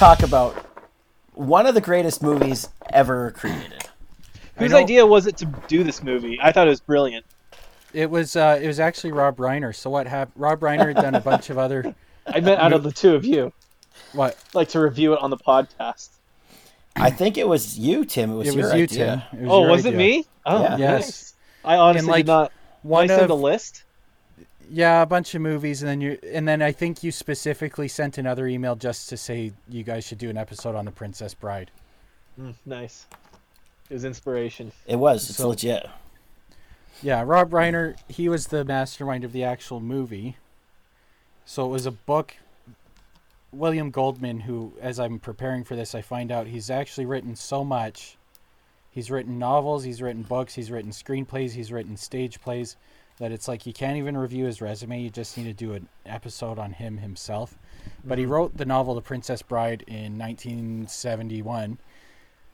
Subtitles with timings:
[0.00, 0.54] let's talk about
[1.34, 3.82] one of the greatest movies ever created.
[4.56, 6.38] Whose idea was it to do this movie?
[6.40, 7.26] I thought it was brilliant.
[7.92, 9.74] It was uh, it was actually Rob Reiner.
[9.74, 10.40] So what happened?
[10.40, 11.96] Rob Reiner had done a bunch of other
[12.26, 13.52] I meant out of the two of you,
[14.12, 14.38] what?
[14.54, 16.10] like to review it on the podcast.
[16.94, 18.30] I think it was you, Tim.
[18.30, 19.26] It was It your was you, idea.
[19.30, 19.40] Tim.
[19.40, 20.24] It was oh, your was it me?
[20.46, 20.76] Oh, Yeah.
[20.76, 21.00] Yes.
[21.00, 21.34] nice.
[21.64, 22.52] I honestly like, did not.
[22.82, 23.82] One One I send of a list.
[24.70, 28.18] Yeah, a bunch of movies, and then you and then I think you specifically sent
[28.18, 31.70] another email just to say you guys should do an episode on the Princess Bride.
[32.40, 33.06] Mm, nice.
[33.90, 34.72] It was inspiration.
[34.86, 35.28] It was.
[35.30, 35.86] It's So- legit.
[37.00, 40.36] Yeah, Rob Reiner, he was the mastermind of the actual movie.
[41.44, 42.34] So it was a book.
[43.52, 47.64] William Goldman, who, as I'm preparing for this, I find out he's actually written so
[47.64, 48.18] much.
[48.90, 52.76] He's written novels, he's written books, he's written screenplays, he's written stage plays,
[53.18, 55.00] that it's like you can't even review his resume.
[55.00, 57.56] You just need to do an episode on him himself.
[58.04, 58.32] But he mm-hmm.
[58.32, 61.78] wrote the novel The Princess Bride in 1971.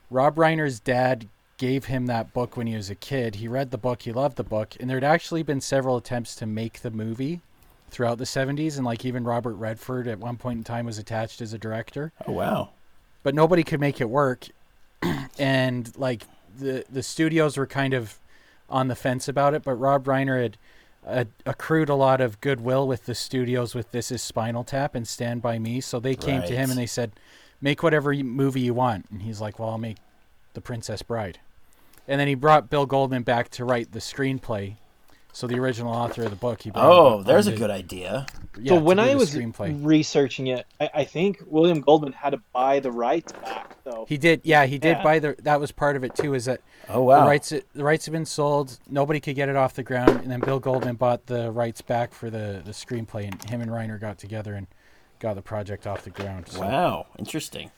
[0.09, 1.27] Rob Reiner's dad
[1.57, 3.35] gave him that book when he was a kid.
[3.35, 6.35] He read the book, he loved the book, and there had actually been several attempts
[6.35, 7.41] to make the movie
[7.89, 11.41] throughout the 70s and like even Robert Redford at one point in time was attached
[11.41, 12.69] as a director, Oh wow.
[13.23, 14.47] but nobody could make it work.
[15.39, 16.23] and like
[16.57, 18.19] the the studios were kind of
[18.69, 20.57] on the fence about it, but Rob Reiner had
[21.05, 25.07] uh, accrued a lot of goodwill with the studios with This Is Spinal Tap and
[25.07, 27.11] Stand By Me, so they came to him and they said,
[27.61, 29.97] "Make whatever movie you want." And he's like, "Well, I'll make
[30.53, 31.39] The Princess Bride."
[32.07, 34.75] And then he brought Bill Goldman back to write the screenplay.
[35.35, 38.25] So the original author of the book, he Oh, on there's a good idea.
[38.57, 39.85] yeah, so when I was screenplay.
[39.85, 44.05] researching it, I, I think William Goldman had to buy the rights back, though.
[44.07, 45.03] He did, yeah, he did Yeah.
[45.03, 45.35] buy the.
[45.39, 46.35] That was part of it too.
[46.35, 47.19] Is that Oh wow.
[47.19, 47.49] the rights?
[47.49, 48.79] The rights have been sold.
[48.89, 52.13] Nobody could get it off the ground, and then Bill Goldman bought the rights back
[52.13, 54.67] for the the screenplay, and him and Reiner got together and
[55.19, 56.47] got the project off the ground.
[56.47, 57.07] So, Wow.
[57.19, 57.71] Interesting.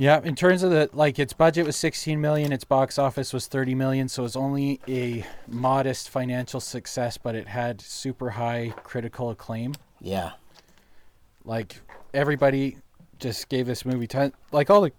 [0.00, 3.46] Yeah, in terms of the like, its budget was 16 million, its box office was
[3.48, 8.72] 30 million, so it was only a modest financial success, but it had super high
[8.82, 9.74] critical acclaim.
[10.00, 10.30] Yeah.
[11.44, 11.82] like
[12.14, 12.78] everybody
[13.18, 14.92] just gave this movie ten like all the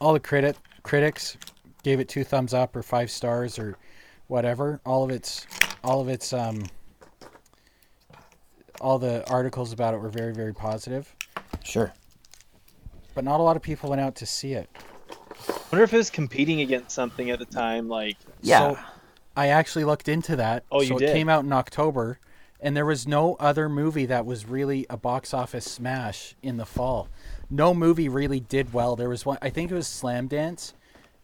[0.00, 1.36] all the critic critics
[1.84, 3.78] gave it two thumbs up or five stars or
[4.26, 5.46] whatever all of its
[5.84, 6.64] all of its um
[8.80, 11.14] all the articles about it were very very positive
[11.64, 11.92] Sure.
[13.14, 14.68] But not a lot of people went out to see it.
[15.48, 18.74] I wonder if it was competing against something at the time, like Yeah.
[18.74, 18.78] So,
[19.34, 20.64] i actually looked into that.
[20.70, 22.18] Oh, you so you it came out in october
[22.60, 26.66] and there was no other movie that was really a box office smash in the
[26.66, 27.08] fall.
[27.50, 28.94] No movie really did well.
[28.96, 30.74] There was one i think it was slam dance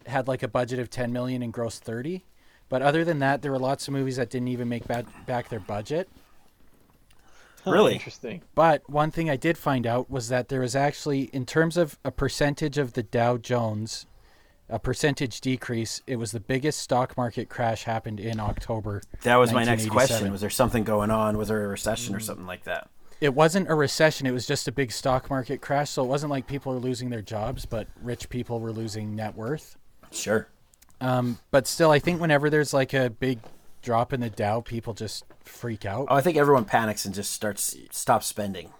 [0.05, 2.23] had like a budget of 10 million and grossed 30
[2.67, 5.49] but other than that there were lots of movies that didn't even make bad, back
[5.49, 6.09] their budget
[7.69, 7.93] huh, Really?
[7.93, 8.41] interesting.
[8.55, 11.97] but one thing i did find out was that there was actually in terms of
[12.03, 14.05] a percentage of the dow jones
[14.71, 19.51] a percentage decrease it was the biggest stock market crash happened in october That was
[19.51, 20.31] my next question.
[20.31, 21.37] Was there something going on?
[21.37, 22.17] Was there a recession Mm.
[22.17, 22.87] or something like that?
[23.21, 26.29] it wasn't a recession it was just a big stock market crash so it wasn't
[26.29, 29.75] like people were losing their jobs but rich people were losing net worth
[30.11, 30.47] Sure.
[31.01, 33.39] um, but still i think whenever there's like a big
[33.81, 37.31] drop in the dow people just freak out Oh, I think everyone panics and just
[37.31, 38.71] starts stop spending.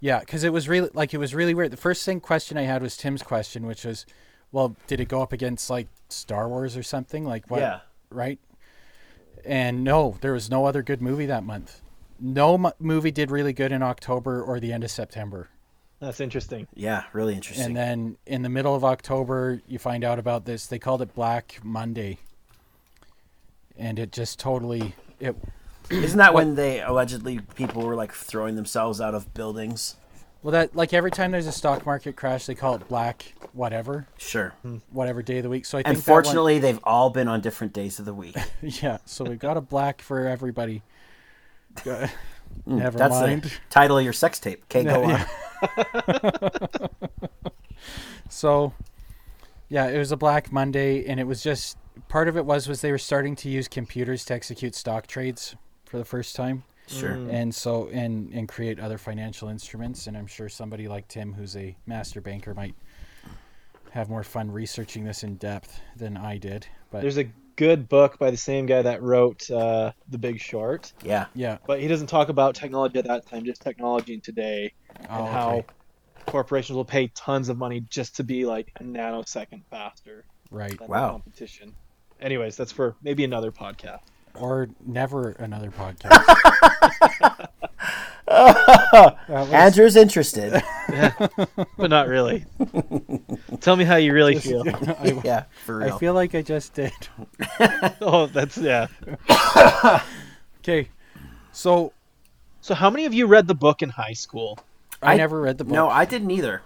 [0.00, 2.62] yeah because it was really like it was really weird the first thing question i
[2.62, 4.06] had was tim's question which was
[4.52, 7.80] well did it go up against like star wars or something like what Yeah.
[8.10, 8.38] right
[9.44, 11.80] and no there was no other good movie that month
[12.20, 15.48] no m- movie did really good in october or the end of september
[16.00, 16.68] That's interesting.
[16.74, 17.66] Yeah, really interesting.
[17.66, 20.68] And then in the middle of October, you find out about this.
[20.68, 22.18] They called it Black Monday,
[23.78, 25.36] and it just totally it.
[25.90, 29.96] Isn't that when they allegedly people were like throwing themselves out of buildings?
[30.42, 34.06] Well, that like every time there's a stock market crash, they call it Black whatever,
[34.18, 34.50] Sure.
[34.62, 34.76] Hmm.
[34.92, 35.64] whatever day of the week.
[35.66, 38.36] So I think And that one- they've all been on different days of the week.
[38.62, 38.98] yeah.
[39.04, 40.82] So we've got a black for everybody.
[41.84, 42.06] Go-
[42.64, 43.42] hmm, Never That's mind.
[43.44, 44.62] the title of your sex tape.
[44.64, 45.04] Okay, go
[45.62, 46.88] on.
[48.28, 48.74] So,
[49.68, 51.76] yeah, it was a Black Monday, and it was just
[52.08, 55.56] part of it was was they were starting to use computers to execute stock trades
[55.86, 56.64] for the first time.
[56.90, 57.10] Sure.
[57.30, 61.54] and so and and create other financial instruments and i'm sure somebody like tim who's
[61.54, 62.74] a master banker might
[63.90, 68.18] have more fun researching this in depth than i did but There's a good book
[68.18, 71.26] by the same guy that wrote uh, The Big Short, Yeah.
[71.34, 74.72] yeah but he doesn't talk about technology at that time, just technology in today
[75.10, 75.32] oh, and okay.
[75.32, 75.64] how
[76.24, 81.10] corporations will pay tons of money just to be like a nanosecond faster right Wow.
[81.10, 81.74] competition.
[82.20, 84.00] Anyways, that's for maybe another podcast.
[84.34, 86.14] or never another podcast
[88.28, 90.52] was- Andrew's interested.
[91.76, 92.44] but not really.
[93.60, 94.62] Tell me how you really feel.
[94.98, 95.94] I, yeah, for real.
[95.94, 96.92] I feel like I just did.
[98.00, 98.86] Oh, that's yeah.
[100.60, 100.88] Okay,
[101.52, 101.92] so
[102.60, 104.58] So, how many of you read the book in high school?
[105.02, 105.74] I, I- never read the book.
[105.74, 106.62] no, I didn't either.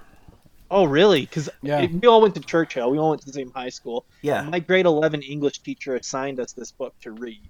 [0.73, 1.21] Oh, really?
[1.21, 1.85] Because Yeah.
[1.87, 2.91] we all went to Churchill.
[2.91, 4.07] We all went to the same high school.
[4.23, 4.43] Yeah.
[4.43, 7.43] My grade 11 English teacher assigned us this book to read.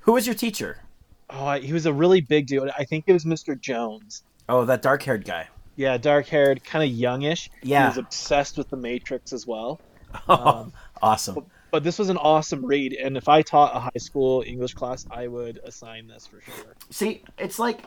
[0.00, 0.78] Who was your teacher?
[1.30, 2.70] Oh, he was a really big dude.
[2.76, 3.58] I think it was Mr.
[3.58, 4.24] Jones.
[4.48, 5.48] Oh, that dark-haired guy.
[5.76, 7.48] Yeah, dark haired, kind of youngish.
[7.62, 7.82] Yeah.
[7.82, 9.80] He was obsessed with the Matrix as well.
[10.28, 10.72] Um,
[11.02, 11.44] awesome.
[11.70, 15.04] But this was an awesome read, and if I taught a high school English class,
[15.10, 16.74] I would assign this for sure.
[16.90, 17.82] See, it's like,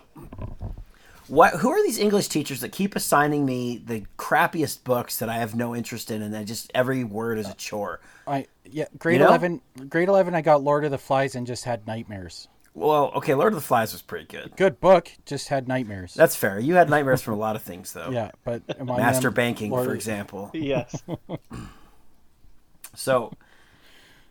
[1.30, 1.56] what?
[1.56, 5.56] Who are these English teachers that keep assigning me the crappiest books that I have
[5.56, 8.00] no interest in, and then just every word is a chore?
[8.28, 9.28] I yeah, grade know?
[9.28, 9.62] eleven.
[9.88, 12.48] Grade eleven, I got Lord of the Flies and just had nightmares.
[12.74, 14.56] Well, okay, Lord of the Flies was pretty good.
[14.56, 16.14] Good book, just had nightmares.
[16.14, 16.60] That's fair.
[16.60, 18.10] You had nightmares from a lot of things, though.
[18.10, 20.52] yeah, but Master banking, Lord for example.
[20.54, 21.04] Yes.
[22.96, 23.34] So,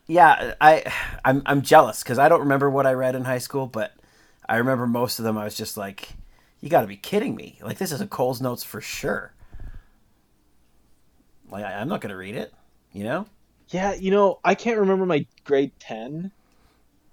[0.06, 0.84] yeah, I
[1.24, 3.94] I'm I'm jealous because I don't remember what I read in high school, but
[4.48, 5.36] I remember most of them.
[5.36, 6.08] I was just like,
[6.60, 7.58] "You got to be kidding me!
[7.62, 9.34] Like this is a Coles Notes for sure."
[11.50, 12.52] Like I, I'm not going to read it,
[12.92, 13.26] you know.
[13.70, 16.30] yeah, you know, I can't remember my grade 10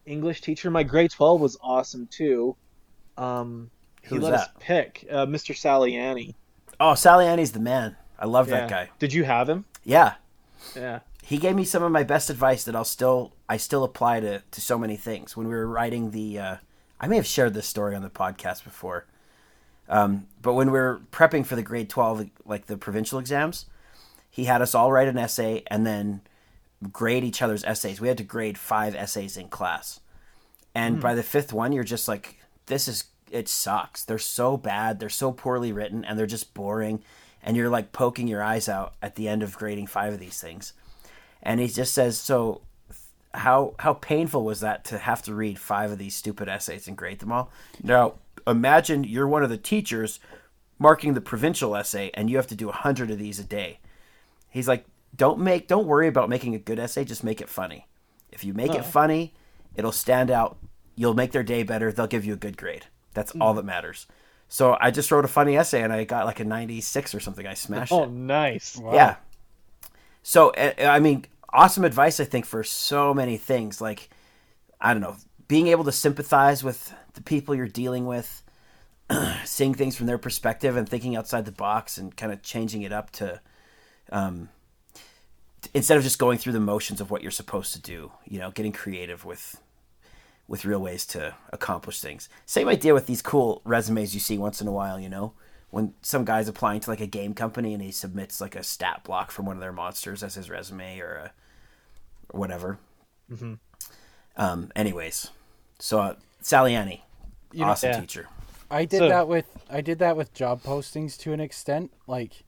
[0.06, 0.70] English teacher.
[0.70, 2.56] My grade 12 was awesome too.
[3.18, 3.70] Um,
[4.02, 4.60] he Who's let us that?
[4.60, 5.56] pick uh, Mr.
[5.56, 6.36] Saliani.
[6.80, 7.96] Oh, Saliani's the man.
[8.20, 8.90] I love that guy.
[9.00, 9.66] Did you have him?
[9.84, 10.16] Yeah,
[10.76, 11.00] Yeah.
[11.24, 14.42] he gave me some of my best advice that I'll still I still apply to
[14.52, 15.38] to so many things.
[15.38, 16.56] When we were writing the, uh,
[17.00, 19.06] I may have shared this story on the podcast before,
[19.90, 23.66] um, but when we were prepping for the grade twelve, like the provincial exams,
[24.30, 26.22] he had us all write an essay and then
[26.92, 28.02] grade each other's essays.
[28.02, 30.00] We had to grade five essays in class,
[30.74, 34.04] and by the fifth one, you're just like, this is it sucks.
[34.06, 35.00] They're so bad.
[35.00, 37.02] They're so poorly written, and they're just boring.
[37.48, 40.42] And you're like poking your eyes out at the end of grading five of these
[40.42, 40.74] things
[41.46, 42.62] and he just says so
[43.34, 46.98] how how painful was that to have to read five of these stupid essays and
[46.98, 47.52] grade them all
[47.84, 48.14] now
[48.48, 50.20] imagine you're one of the teachers
[50.78, 53.80] marking the provincial essay and you have to do a hundred of these a day.
[54.50, 57.88] He's like don't make don't worry about making a good essay just make it funny.
[58.32, 59.34] If you make it funny
[59.76, 60.58] it'll stand out.
[60.98, 61.92] You'll make their day better.
[61.92, 62.86] They'll give you a good grade.
[63.14, 64.08] That's all that matters.
[64.48, 67.48] So i just wrote a funny essay and i got like a 96 or something.
[67.48, 68.08] I smashed Oh, it.
[68.08, 68.78] Oh, nice.
[68.78, 68.94] Wow.
[68.94, 69.16] yeah.
[70.24, 72.20] So uh, I mean, awesome advice.
[72.20, 74.10] I think for so many things, like
[74.82, 75.16] I don't know,
[75.48, 78.44] being able to sympathize with the people you're dealing with,
[79.46, 82.92] seeing things from their perspective, and thinking outside the box, and kind of changing it
[82.92, 83.40] up to,
[84.12, 84.50] um,
[85.74, 88.12] instead of just going through the motions of what you're supposed to do.
[88.26, 89.62] You know, getting creative with
[90.48, 92.30] with real ways to accomplish things.
[92.46, 95.34] Same idea with these cool resumes you see once in a while, you know?
[95.72, 99.04] When some guy's applying to like a game company and he submits like a stat
[99.04, 101.32] block from one of their monsters as his resume or, a,
[102.30, 102.78] or whatever.
[103.32, 103.58] Mhm.
[104.38, 105.32] Um, anyways,
[105.80, 107.02] so uh, Saliani,
[107.54, 108.00] know- awesome Yeah.
[108.02, 108.28] teacher.
[108.70, 111.92] I did So- that with I did that with job postings to an extent.
[112.08, 112.44] Like,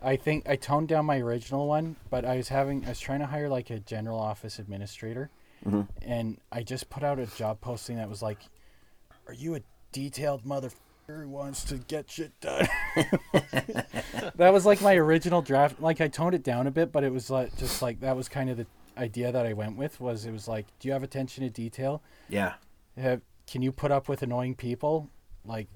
[0.00, 3.20] I think I toned down my original one, but I was having I was trying
[3.20, 5.30] to hire like a general office administrator,
[6.02, 8.38] and I just put out a job posting that was like,
[9.26, 9.60] "Are you a
[9.92, 10.74] detailed motherfucker
[11.24, 12.68] who wants to get shit done?"
[14.36, 15.80] that was like my original draft.
[15.80, 18.28] Like I toned it down a bit, but it was like just like that was
[18.28, 18.66] kind of the
[18.98, 20.00] idea that I went with.
[20.00, 22.54] Was it was like, "Do you have attention to detail?" Yeah.
[22.96, 25.08] have can you put up with annoying people?
[25.44, 25.68] Like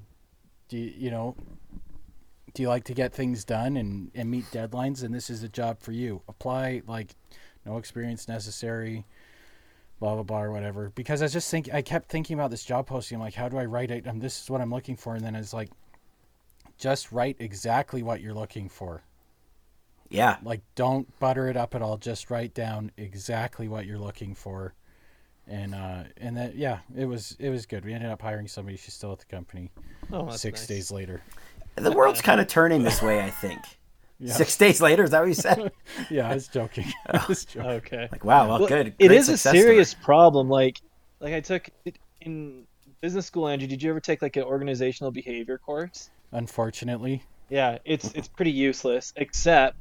[0.68, 1.36] do you, you know
[2.54, 5.02] do you like to get things done and, and meet deadlines?
[5.02, 6.20] And this is a job for you.
[6.28, 7.14] Apply like
[7.64, 9.06] no experience necessary
[10.00, 10.90] blah blah blah or whatever.
[10.94, 13.16] Because i was just think i kept thinking about this job posting.
[13.16, 14.06] I'm like how do i write it?
[14.06, 15.14] Um, this is what i'm looking for.
[15.14, 15.70] And then it's like
[16.78, 19.02] just write exactly what you're looking for
[20.12, 20.36] Yeah.
[20.42, 24.74] like don't butter it up at all just write down exactly what you're looking for
[25.48, 28.76] and uh and that yeah it was it was good we ended up hiring somebody
[28.76, 29.70] she's still at the company
[30.12, 30.66] Oh, that's six nice.
[30.68, 31.22] days later
[31.76, 33.60] The world's kind of turning this way, I think.
[34.20, 34.34] Yeah.
[34.34, 35.72] Six days later, is that what you said?
[36.10, 38.08] yeah i was joking i was joking Okay.
[38.12, 38.94] Like, wow, well, Well, good.
[39.00, 39.62] It Great is a success story.
[39.62, 40.48] serious problem.
[40.48, 40.80] Like,
[41.18, 42.62] like I took it in
[43.00, 43.48] business school.
[43.48, 46.10] Andrew, did you ever take like an organizational behavior course?
[46.30, 49.12] unfortunately Yeah, it's it's pretty useless.
[49.16, 49.76] Except,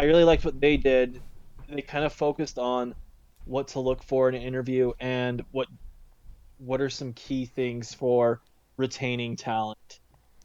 [0.00, 1.20] I really liked what they did.
[1.68, 2.94] They kind of focused on
[3.44, 5.68] what to look for in an interview and what
[6.56, 8.40] what are some key things for
[8.78, 10.00] retaining talent.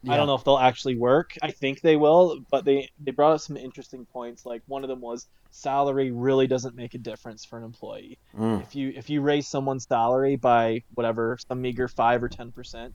[0.08, 1.36] I don't know if they'll actually work.
[1.42, 4.46] I think they will, but they they brought up some interesting points.
[4.46, 8.20] Like one of them was salary really doesn't make a difference for an employee.
[8.38, 8.62] Mm.
[8.62, 12.94] If you if you raise someone's salary by whatever some meager five or ten percent,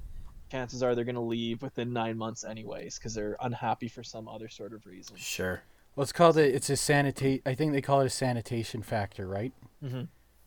[0.52, 4.28] chances are they're going to leave within nine months anyways because they're unhappy for some
[4.28, 5.16] other sort of reason.
[5.16, 5.62] Sure.
[6.00, 7.42] Well, it's called a, it's a sanitate.
[7.44, 9.52] I think they call it a sanitation factor, right?
[9.84, 10.04] Mm-hmm.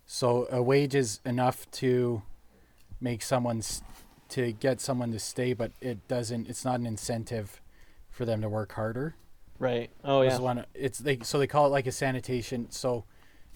[0.08, 2.24] So a wage is enough to
[3.00, 3.62] make someone
[4.30, 6.50] to get someone to stay, but it doesn't.
[6.50, 7.62] It's not an incentive
[8.10, 9.14] for them to work harder.
[9.60, 9.92] Right.
[10.04, 10.40] Oh yeah.
[10.40, 13.04] one it's they so they call it like a sanitation so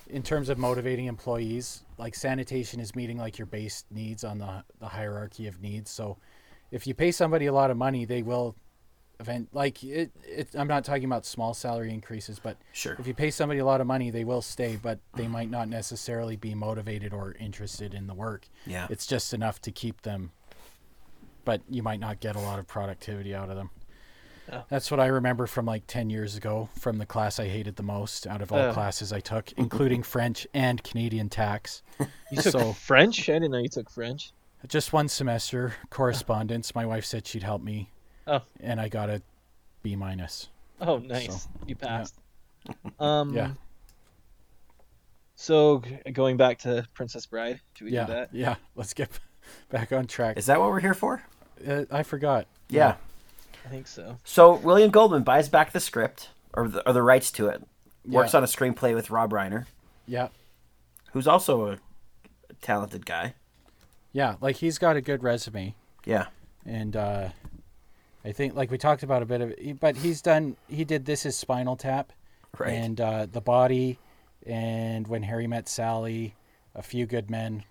[0.05, 4.63] in terms of motivating employees like sanitation is meeting like your base needs on the
[4.79, 6.17] the hierarchy of needs so
[6.69, 8.55] if you pay somebody a lot of money they will
[9.19, 12.95] event like it, it i'm not talking about small salary increases but Sure.
[12.99, 15.67] if you pay somebody a lot of money they will stay but they might not
[15.69, 18.85] necessarily be motivated or interested in the work Yeah.
[18.89, 20.31] it's just enough to keep them
[21.45, 23.69] but you might not get a lot of productivity out of them
[24.49, 24.61] Yeah.
[24.69, 27.83] that's what i remember from like 10 years ago from the class i hated the
[27.83, 28.73] most out of all Uh.
[28.73, 31.81] classes i took including french and canadian tax
[32.31, 33.29] You took so French?
[33.29, 34.31] I didn't know you took French.
[34.67, 37.89] just one semester correspondence my wife said she'd help me
[38.27, 38.41] Oh.
[38.59, 39.21] and i got a
[39.83, 41.43] b minus Oh, nice.
[41.43, 42.13] So, you passed.
[42.99, 43.33] Um.
[43.33, 43.51] Yeah.
[45.35, 45.81] So
[46.13, 48.29] going back to Princess Bride, should we yeah do that?
[48.33, 49.09] yeah let's get
[49.69, 51.23] back on track Is that what we're here for?
[51.67, 52.95] uh, i forgot Yeah.
[53.65, 54.17] I think so.
[54.23, 57.61] So William Goldman buys back the script or the, or the rights to it.
[58.05, 58.37] Works Yeah.
[58.37, 59.65] on a screenplay with Rob Reiner,
[60.07, 60.29] yeah
[61.13, 61.77] who's also a
[62.61, 63.33] talented guy.
[64.11, 65.73] yeah like he's got a good resume
[66.05, 66.27] Yeah.
[66.65, 67.29] and uh,
[68.27, 70.57] I think like we talked about a bit of it, but he's done.
[70.67, 72.11] He did this is Spinal Tap,
[72.57, 72.73] Right.
[72.73, 73.99] and uh, The Body,
[74.45, 76.35] and When Harry Met Sally,
[76.75, 77.63] A Few Good Men.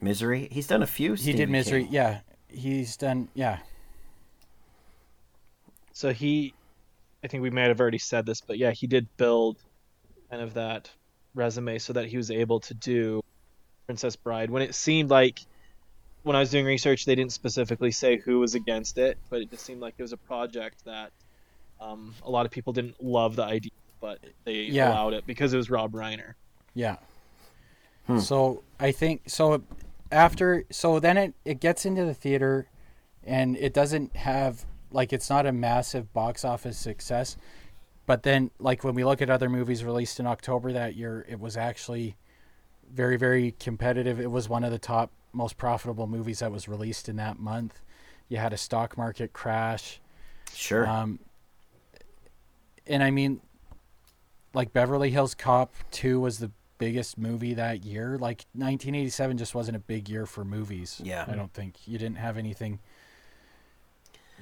[0.00, 0.48] Misery.
[0.50, 1.14] He's done a few.
[1.14, 1.84] he did Misery.
[1.84, 1.92] King.
[1.92, 3.28] Yeah, he's done.
[3.34, 3.58] Yeah,
[5.92, 6.54] So he,
[7.22, 9.58] I think we might have already said this, but yeah, he did build
[10.30, 10.90] kind of that
[11.36, 13.22] resume so that he was able to do
[13.86, 15.40] Princess Bride when it seemed like
[16.22, 19.50] when I was doing research they didn't specifically say who was against it, but it
[19.50, 21.10] just seemed like it was a project that
[21.80, 24.90] um, a lot of people didn't love the idea, but they Yeah.
[24.90, 26.34] allowed it because it was Rob Reiner.
[26.74, 26.96] yeah.
[28.06, 28.18] Hmm.
[28.18, 29.62] So I think so.
[30.10, 32.66] After so then it it gets into the theater,
[33.24, 37.36] and it doesn't have like it's not a massive box office success.
[38.04, 41.38] But then, like when we look at other movies released in October that year, it
[41.38, 42.16] was actually
[42.92, 44.18] very, very competitive.
[44.20, 47.80] It was one of the top most profitable movies that was released in that month.
[48.28, 50.00] You had a stock market crash.
[50.54, 50.86] Sure.
[50.86, 51.18] Um,
[52.86, 53.40] and I mean,
[54.54, 58.18] like Beverly Hills Cop 2 was the biggest movie that year.
[58.18, 61.00] Like 1987 just wasn't a big year for movies.
[61.02, 61.24] Yeah.
[61.28, 62.80] I don't think you didn't have anything.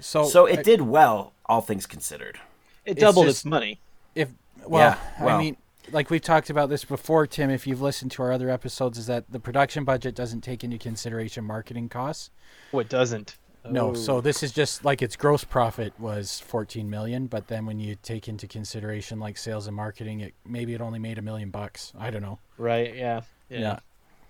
[0.01, 2.39] So, so it I- did well, all things considered.
[2.85, 3.81] It It's doubled just- its money.
[4.15, 4.31] if
[4.67, 5.37] well, Yeah, well.
[5.37, 5.57] I mean,
[5.93, 7.51] like we've talked about this before, Tim.
[7.51, 10.79] If you've listened to our other episodes, is that the production budget doesn't take into
[10.79, 12.31] consideration marketing costs.
[12.73, 13.37] Oh, it doesn't.
[13.69, 13.95] No, Oh.
[13.95, 17.95] so this is just like its gross profit was 14 million, but then when you
[18.03, 21.93] take into consideration like sales and marketing, it maybe it only made a million bucks.
[21.99, 22.39] I don't know.
[22.57, 23.21] right, yeah,
[23.51, 23.59] yeah.
[23.61, 23.79] Yeah.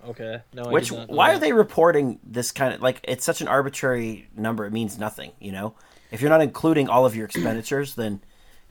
[0.08, 0.40] Okay.
[0.54, 1.36] No, Which did why that.
[1.36, 4.64] are they reporting this kind of like it's such an arbitrary number?
[4.66, 5.74] It means nothing, you know.
[6.10, 8.20] If you're not including all of your expenditures, then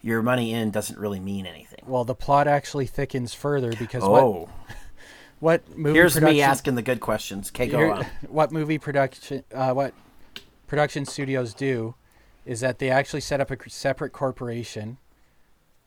[0.02, 1.84] your money in doesn't really mean anything.
[1.86, 4.50] Well, the plot actually thickens further because what Oh,
[5.40, 7.50] what movie here's me asking the good questions.
[7.50, 8.06] Okay, go on.
[8.28, 9.94] what movie production uh, what
[10.68, 11.96] production studios do
[12.46, 14.98] is that they actually set up a separate corporation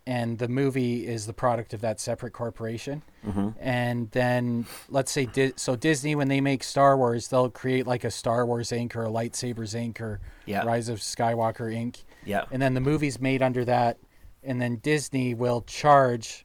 [0.05, 3.51] and the movie is the product of that separate corporation Mm-hmm.
[3.61, 8.03] and then let's say Di- so disney when they make star wars they'll create like
[8.03, 10.65] a star wars inc or a lightsabers inc or Yeah.
[10.65, 13.99] rise of skywalker inc Yeah, and then the movie's made under that
[14.43, 16.45] and then disney will charge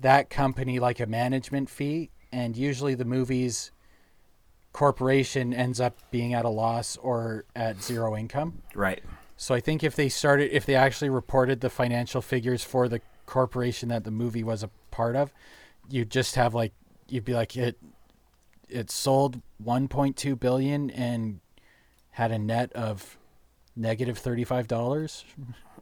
[0.00, 3.70] that company like a management fee and usually the movie's
[4.72, 9.02] corporation ends up being at a loss or at zero income right.
[9.36, 13.00] so i think if they started if they actually reported the financial figures for the
[13.26, 15.32] corporation that the movie was a part of
[15.88, 16.72] you'd just have like
[17.08, 17.78] you'd be like it
[18.68, 21.38] it sold 1.2 billion and
[22.10, 23.16] had a net of
[23.76, 25.24] negative $35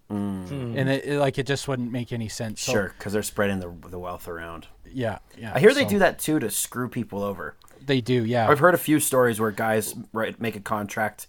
[0.09, 0.75] Hmm.
[0.77, 2.61] and it, it- like it just wouldn't make any sense.
[2.61, 4.67] So, Sure, because they're spreading the the wealth around.
[4.91, 5.53] Yeah, yeah.
[5.55, 7.55] I hear they so- do that too to screw people over.
[7.85, 8.25] They do.
[8.25, 8.49] Yeah.
[8.49, 11.27] I've heard a few stories where guys write, make a contract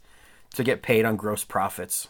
[0.56, 2.10] to get paid on gross profits.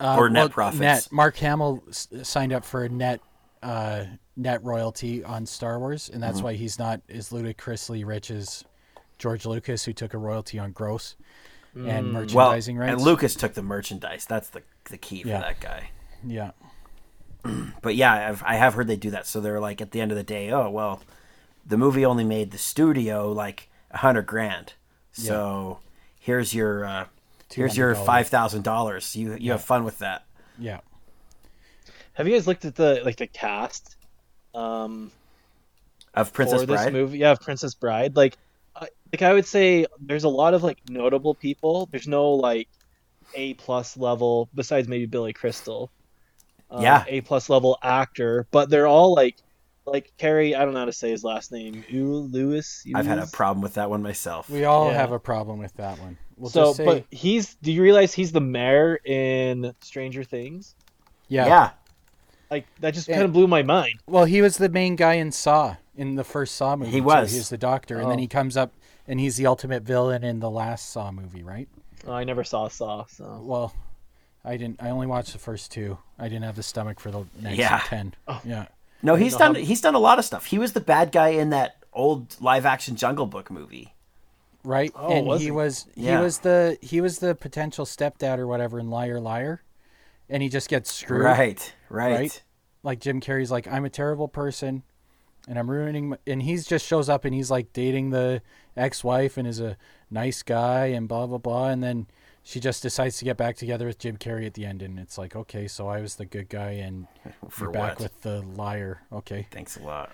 [0.00, 0.80] Uh, or net well, profits.
[0.80, 1.08] Net.
[1.10, 3.20] Mark Hamill s- signed up for a net
[3.62, 4.04] uh,
[4.36, 6.30] net royalty on Star Wars, and Mm-hmm.
[6.32, 8.64] that's why he's not as ludicrously rich as
[9.18, 11.16] George Lucas, who took a royalty on gross
[11.86, 12.92] and Well, merchandising rights.
[12.92, 14.26] and Lucas took the merchandise.
[14.28, 15.40] That's the the key for Yeah.
[15.40, 15.90] that guy.
[16.24, 16.50] yeah,
[17.82, 19.26] But yeah, I've, I have heard they do that.
[19.26, 21.02] So they're like, at the end of the day, oh well,
[21.66, 24.74] the movie only made the studio like a hundred grand.
[25.12, 25.80] So
[26.20, 27.06] here's your uh,
[27.52, 29.14] here's your five thousand dollars.
[29.16, 30.24] You you have fun with that.
[30.58, 30.80] Yeah.
[32.14, 33.96] Have you guys looked at the like the cast?
[34.54, 35.12] Um,
[36.14, 36.92] Of Princess for this Bride.
[36.92, 37.18] movie.
[37.18, 38.16] Yeah, of Princess Bride.
[38.16, 38.38] Like, I,
[39.12, 41.88] like I would say, there's a lot of like notable people.
[41.90, 42.68] There's no like
[43.34, 45.90] A plus level besides maybe Billy Crystal.
[46.70, 47.04] Um, Yeah.
[47.08, 49.36] A plus level actor, but they're all like,
[49.86, 50.54] like Cary.
[50.54, 51.82] I don't know how to say his last name.
[51.88, 52.84] Ew, Lewis.
[52.94, 54.50] I've had a problem with that one myself.
[54.50, 54.98] We all Yeah.
[54.98, 56.18] have a problem with that one.
[56.36, 57.54] We'll so, just say, but he's.
[57.62, 60.74] Do you realize he's the mayor in Stranger Things?
[61.28, 61.46] yeah.
[61.46, 61.70] yeah.
[62.50, 63.16] Like that just Yeah.
[63.16, 63.94] kind of blew my mind.
[64.06, 66.90] Well, he was the main guy in Saw in the first Saw movie.
[66.92, 67.04] He too.
[67.04, 67.32] was.
[67.32, 68.20] He was the doctor, and then Oh.
[68.20, 68.72] he comes up
[69.08, 71.68] and he's the ultimate villain in the last Saw movie, right?
[72.06, 73.74] Oh, I never saw Saw, so Well,
[74.44, 74.80] I didn't.
[74.80, 75.98] I only watched the first two.
[76.18, 77.80] I didn't have the stomach for the next Yeah.
[77.86, 78.14] ten.
[78.28, 78.40] Oh.
[78.44, 78.66] Yeah.
[79.02, 80.46] No, he's done how- he's done a lot of stuff.
[80.46, 83.94] He was the bad guy in that old live action Jungle Book movie.
[84.64, 84.92] Right.
[84.94, 85.50] Oh, and was he he?
[85.50, 86.20] was he Yeah.
[86.20, 89.62] was the he was the potential stepdad or whatever in Liar Liar,
[90.28, 91.22] and he just gets screwed.
[91.22, 92.12] Right, right.
[92.14, 92.42] Right?
[92.82, 94.82] Like Jim Carrey's like I'm a terrible person,
[95.48, 96.10] and I'm ruining.
[96.10, 98.42] My, and he's just shows up and he's like dating the
[98.78, 99.76] ex-wife and is a
[100.10, 102.06] nice guy and blah blah blah, and then
[102.42, 105.18] she just decides to get back together with Jim Carrey at the end, and it's
[105.18, 107.06] like okay, so I was the good guy and
[107.50, 108.10] For you're back what?
[108.12, 109.02] with the liar.
[109.12, 110.10] Okay, Thanks a lot.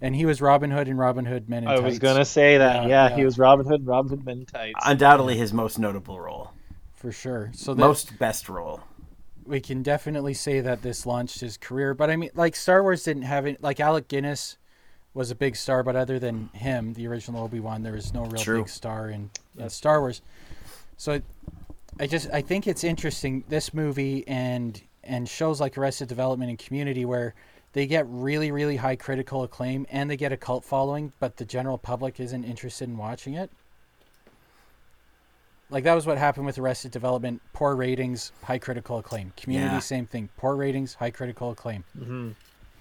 [0.00, 2.82] and he was Robin Hood and Robin Hood Men in I was gonna say that.
[2.84, 3.16] Yeah, Yeah, yeah.
[3.16, 3.86] he was Robin Hood.
[3.86, 4.78] Robin Hood Men in Tights.
[4.84, 6.52] Undoubtedly his most notable role.
[6.94, 7.50] for sure.
[7.54, 8.80] So that, Most best role.
[9.44, 11.94] we can definitely say that this launched his career.
[11.94, 13.62] But I mean, like Star Wars didn't have it.
[13.62, 14.56] Like Alec Guinness
[15.16, 18.26] was a big star, but other than him, the original Obi Wan, there was no
[18.26, 18.58] real True.
[18.58, 20.20] big star in, in Star Wars.
[20.98, 21.22] So
[21.98, 26.58] I just I think it's interesting this movie and and shows like Arrested Development and
[26.58, 27.34] Community where
[27.72, 31.44] they get really really high critical acclaim and they get a cult following, but the
[31.46, 33.50] general public isn't interested in watching it.
[35.70, 37.40] Like that was what happened with Arrested Development.
[37.54, 39.32] Poor ratings, high critical acclaim.
[39.36, 39.78] Community, Yeah.
[39.80, 40.28] same thing.
[40.36, 41.84] Poor ratings, high critical acclaim.
[41.98, 42.30] hmm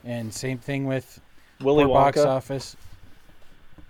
[0.04, 1.20] And same thing with
[1.62, 2.26] Willy poor box Wonka.
[2.28, 2.76] office.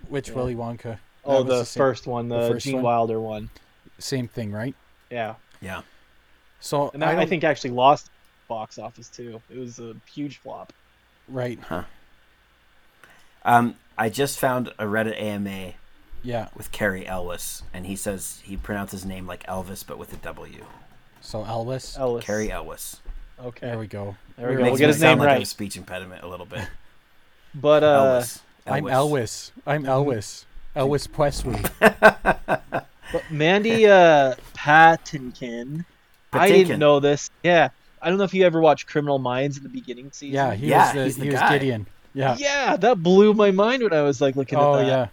[0.07, 0.35] Which Yeah.
[0.35, 0.99] Willy Wonka?
[1.23, 2.83] Oh, That was the, same, first one, the, first Gene one?
[2.83, 3.49] Wilder one.
[3.97, 4.75] Same thing, right?
[5.09, 5.81] Yeah, Yeah.
[6.59, 8.09] So and that, I, think actually lost
[8.47, 9.41] box office too.
[9.49, 10.73] It was a huge flop.
[11.27, 11.59] right.
[13.43, 15.73] Um, I just found a Reddit AMA
[16.23, 16.49] Yeah.
[16.55, 20.17] with Cary Elwes, and he says he pronounces his name like Elvis, but with a
[20.17, 20.65] W.
[21.21, 21.97] So Elvis.
[21.97, 22.25] Ellis.
[22.25, 22.97] Cary Elwes.
[23.39, 23.67] Okay.
[23.67, 24.15] There we go.
[24.37, 24.63] There we We're go.
[24.65, 25.43] We'll get me his sound name like I have right.
[25.43, 26.67] a speech impediment a little bit.
[27.55, 27.87] But uh,
[28.21, 28.39] Elwes.
[28.67, 29.51] I'm Elvis.
[29.65, 30.45] I'm Elvis.
[30.75, 31.59] Elvis Presley.
[31.79, 35.85] but Mandy uh, Patinkin.
[36.33, 37.29] I didn't know this.
[37.43, 37.69] Yeah,
[38.01, 40.35] I don't know if you ever watched Criminal Minds in the beginning season.
[40.35, 41.57] Yeah, he Yeah, was the, he's the he was guy.
[41.57, 41.87] Gideon.
[42.13, 42.35] Yeah.
[42.39, 44.87] yeah, that blew my mind when I was like looking Oh at that.
[44.87, 45.07] yeah.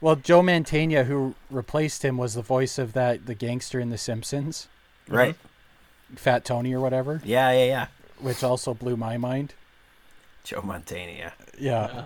[0.00, 3.98] Well, Joe Mantegna, who replaced him, was the voice of that the gangster in The
[3.98, 4.68] Simpsons,
[5.08, 5.36] Right.
[6.16, 7.86] Fat Tony or whatever, Yeah, yeah, yeah.
[8.20, 9.54] which also blew my mind.
[10.44, 11.32] Joe Montana.
[11.58, 12.04] Yeah.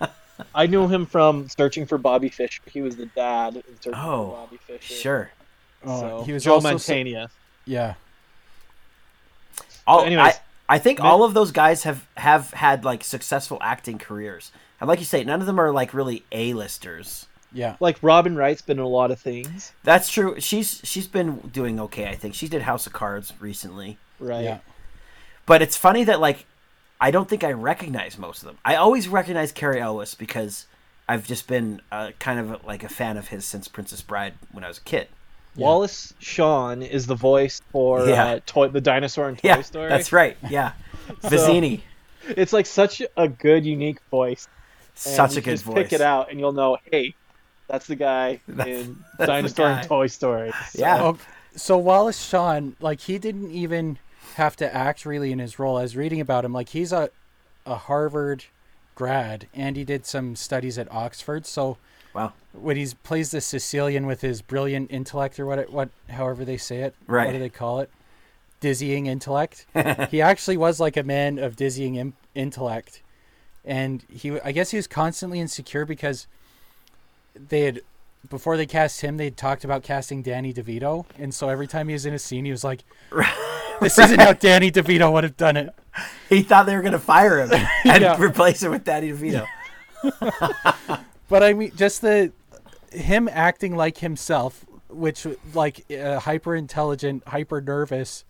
[0.00, 0.06] Yeah.
[0.54, 2.62] I knew him from Searching for Bobby Fischer.
[2.66, 4.94] He was the dad in Searching Oh, for Bobby Fischer.
[4.94, 5.30] Sure.
[5.84, 7.28] Oh, so, he was Joe also Mantegna.
[7.66, 7.94] Yeah.
[9.86, 10.34] All, But anyways,
[10.68, 14.50] I, I think Ma- all of those guys have have had like successful acting careers,
[14.80, 17.26] and like you say, none of them are like really A-listers.
[17.52, 17.76] Yeah.
[17.78, 20.40] like Robin Wright's been in a lot of things, That's true.
[20.40, 22.08] She's she's been doing okay.
[22.08, 24.42] I think she did House of Cards recently, right?
[24.42, 24.58] Yeah.
[25.46, 26.46] but it's funny that like
[27.00, 28.58] I don't think I recognize most of them.
[28.64, 30.66] I always recognize Cary Elwes because
[31.08, 34.64] I've just been uh, kind of like a fan of his since Princess Bride when
[34.64, 35.08] I was a kid.
[35.56, 38.24] Wallace Shawn is the voice for Yeah.
[38.24, 39.88] uh, toy, the dinosaur in Toy Yeah, Story.
[39.88, 40.36] that's right.
[40.50, 40.72] Yeah,
[41.22, 41.80] Vizzini,
[42.28, 44.48] It's like such a good, unique voice.
[44.94, 45.74] such a good just voice.
[45.76, 46.78] Pick it out, and you'll know.
[46.90, 47.14] Hey,
[47.68, 49.78] that's the guy That's- in that's Dinosaur guy.
[49.80, 50.52] and Toy Story.
[50.70, 51.12] So- Yeah.
[51.56, 53.98] So Wallace Shawn, like he didn't even
[54.36, 55.76] have to act really in his role.
[55.76, 57.10] I was reading about him, like he's a
[57.66, 58.44] a Harvard
[58.94, 61.46] grad, and he did some studies at Oxford.
[61.46, 61.78] So
[62.12, 62.32] Wow.
[62.52, 66.56] when he plays the Sicilian with his brilliant intellect, or what, it, what, however they
[66.58, 67.26] say it, Right.
[67.26, 67.90] What do they call it?
[68.60, 69.66] Dizzying intellect.
[70.10, 73.02] he actually was like a man of dizzying Im- intellect,
[73.64, 76.26] and he, I guess, he was constantly insecure because
[77.34, 77.80] they had
[78.30, 81.92] before they cast him, they talked about casting Danny DeVito, and so every time he
[81.94, 82.84] was in a scene, he was like,
[83.80, 85.74] "This isn't how Danny DeVito would have done it."
[86.28, 87.50] He thought they were gonna fire him
[87.84, 88.20] and Yeah.
[88.20, 89.46] replace him with Danny DeVito.
[91.28, 92.32] But I mean, just the
[92.92, 98.24] him acting like himself, which like a hyper intelligent, hyper nervous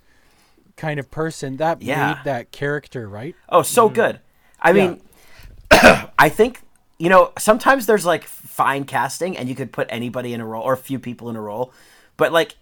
[0.76, 2.08] kind of person, that Yeah.
[2.14, 3.34] made that character right.
[3.48, 3.94] Oh, so Mm-hmm.
[3.94, 4.20] good.
[4.60, 5.00] I mean,
[6.18, 6.60] I think
[6.98, 10.62] you know, sometimes there's like fine casting and you could put anybody in a role
[10.62, 11.72] or a few people in a role,
[12.16, 12.54] but like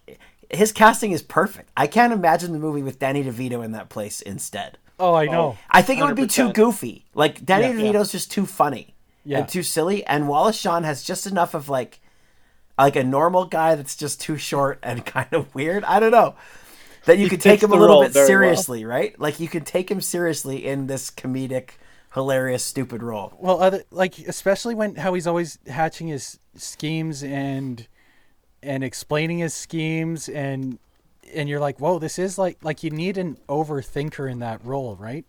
[0.53, 1.71] his casting is perfect.
[1.77, 4.79] I can't imagine the movie with Danny DeVito in that place instead.
[4.99, 5.57] Oh, I know.
[5.71, 6.55] I think it would be too 100%.
[6.55, 7.05] goofy.
[7.15, 7.91] Like Danny Yeah.
[7.93, 9.38] DeVito's just too funny Yeah.
[9.38, 12.01] and too silly, and Wallace Shawn has just enough of like
[12.79, 15.85] like a normal guy that's just too short and kind of weird.
[15.85, 16.35] I don't know.
[17.07, 18.27] That you He could take fits him a the little role bit very well.
[18.29, 19.19] seriously, right?
[19.19, 21.71] Like you could take him seriously in this comedic,
[22.15, 23.33] hilarious, stupid role.
[23.38, 27.87] Well, other like especially when how he's always hatching his schemes and
[28.62, 30.79] and explaining his schemes and
[31.35, 34.96] and you're like, whoa, this is like like you need an overthinker in that role,
[34.96, 35.25] right?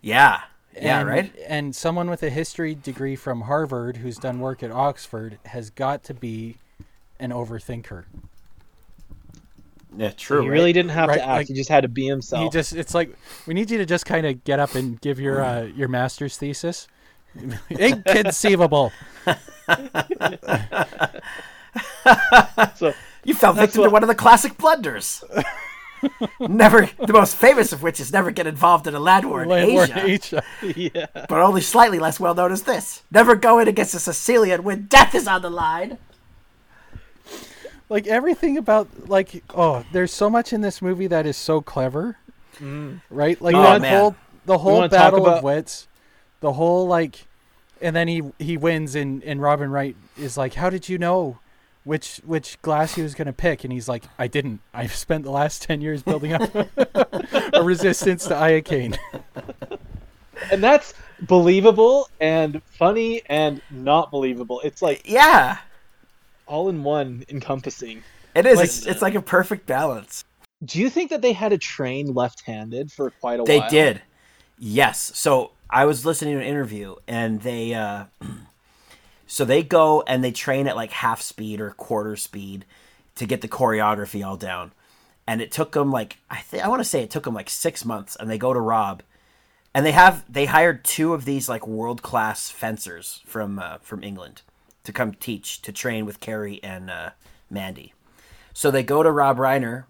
[0.00, 0.40] Yeah.
[0.80, 1.32] Yeah, And- right?
[1.48, 6.04] And someone with a history degree from Harvard who's done work at Oxford has got
[6.04, 6.56] to be
[7.18, 8.04] an overthinker.
[9.96, 10.42] Yeah, true.
[10.42, 11.30] he really didn't have Right, to act.
[11.30, 12.44] like- he just had to be himself.
[12.44, 13.10] He just it's like
[13.46, 16.36] we need you to just kind of get up and give your uh, your master's
[16.38, 16.86] thesis.
[17.70, 18.92] Inconceivable.
[22.76, 22.92] so
[23.24, 25.22] You fell victim what- to one of the classic blunders.
[26.40, 29.48] never, the most famous of which is never get involved in a land war in
[29.50, 30.72] Landlord Asia, Asia.
[30.94, 31.06] yeah.
[31.12, 33.02] but only slightly less well known as this.
[33.10, 35.98] Never go in against a Sicilian when death is on the line.
[37.88, 42.16] like everything about like oh there's so much in this movie that is so clever
[42.58, 43.00] mm.
[43.10, 43.98] right like Oh, that man.
[44.00, 45.88] whole the whole wanna talk battle of wits
[46.40, 47.26] the whole like
[47.82, 51.38] and then he he wins and and robin wright is like how did you know
[51.90, 55.24] which which glass he was going to pick and he's like i didn't i've spent
[55.24, 56.54] the last 10 years building up
[57.52, 58.96] a resistance to iocane
[60.50, 64.60] And that's believable and funny and not believable.
[64.64, 65.58] It's like Yeah,
[66.46, 68.02] all in one encompassing.
[68.34, 68.56] it is.
[68.56, 70.24] Like- it's, it's like a perfect balance.
[70.64, 73.46] Do you think that they had a train left-handed for quite a while?
[73.46, 74.02] They did.
[74.58, 75.12] Yes.
[75.14, 78.04] So I was listening to an interview and they uh
[79.30, 82.64] so they go and they train at like half speed or quarter speed
[83.14, 84.72] to get the choreography all down.
[85.24, 87.48] And it took them like I think I want to say it took them like
[87.48, 89.04] 6 months and they go to Rob
[89.72, 94.42] and they have they hired two of these like world-class fencers from uh, from England
[94.82, 97.10] to come teach to train with Cary and uh,
[97.48, 97.94] Mandy.
[98.52, 99.84] So they go to Rob Reiner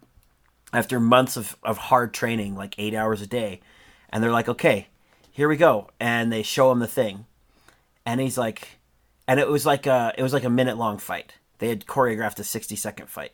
[0.71, 3.63] after months of, of hard training, like eight hours a day,
[4.11, 4.89] and they're like, okay,
[5.33, 5.89] here we go.
[5.99, 7.25] And they show him the thing.
[8.05, 8.80] And he's like
[9.31, 11.35] and it was like a it was like a minute long fight.
[11.59, 13.31] They had choreographed a sixty second fight.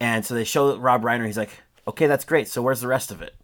[0.00, 2.48] And so they show Rob Reiner, he's like, Okay, that's great.
[2.48, 3.36] So where's the rest of it?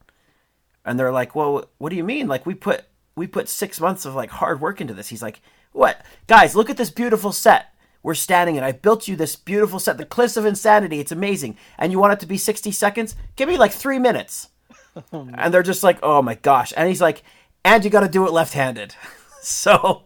[0.84, 2.26] And they're like, Well, what do you mean?
[2.26, 5.06] Like we put we put six months of like hard work into this.
[5.06, 5.40] He's like,
[5.70, 6.04] What?
[6.26, 7.74] Guys, look at this beautiful set.
[8.02, 8.64] We're standing in.
[8.64, 10.98] I built you this beautiful set, the Cliffs of Insanity.
[10.98, 11.56] It's amazing.
[11.78, 13.14] And you want it to be 60 seconds?
[13.36, 14.48] Give me like three minutes.
[15.12, 16.72] Oh, and they're just like, oh my gosh.
[16.76, 17.22] And he's like,
[17.64, 18.96] and you got to do it left handed.
[19.40, 20.02] so,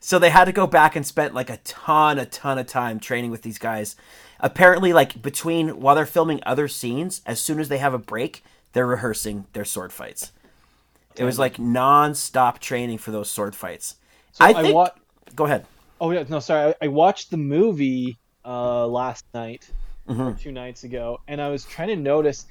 [0.00, 3.00] so they had to go back and spent like a ton, a ton of time
[3.00, 3.96] training with these guys.
[4.40, 8.44] Apparently, like between while they're filming other scenes, as soon as they have a break,
[8.72, 10.32] they're rehearsing their sword fights.
[11.16, 13.96] It was like non-stop training for those sword fights.
[14.38, 14.74] I I think.
[14.74, 14.90] wa-
[15.34, 15.66] Go ahead.
[16.00, 16.74] Oh yeah, no, sorry.
[16.80, 19.68] I, I watched the movie uh, last night,
[20.08, 20.36] Mm-hmm.
[20.40, 22.46] two nights ago, and I was trying to notice: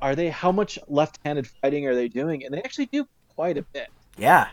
[0.00, 2.44] are they how much left-handed fighting are they doing?
[2.44, 4.48] And they actually do quite a bit, Yeah.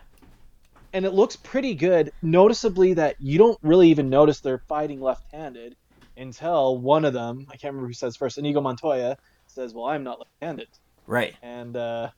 [0.94, 2.14] And it looks pretty good.
[2.22, 5.76] Noticeably, that you don't really even notice they're fighting left-handed
[6.18, 10.04] until one of them, I can't remember who says first, Inigo Montoya says, "Well, I'm
[10.04, 10.68] not left-handed,"
[11.08, 11.36] Right.
[11.42, 12.10] and uh,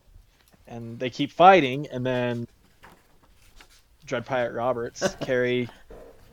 [0.68, 2.48] and they keep fighting, and then
[4.06, 5.70] Dread Pirate Roberts, Cary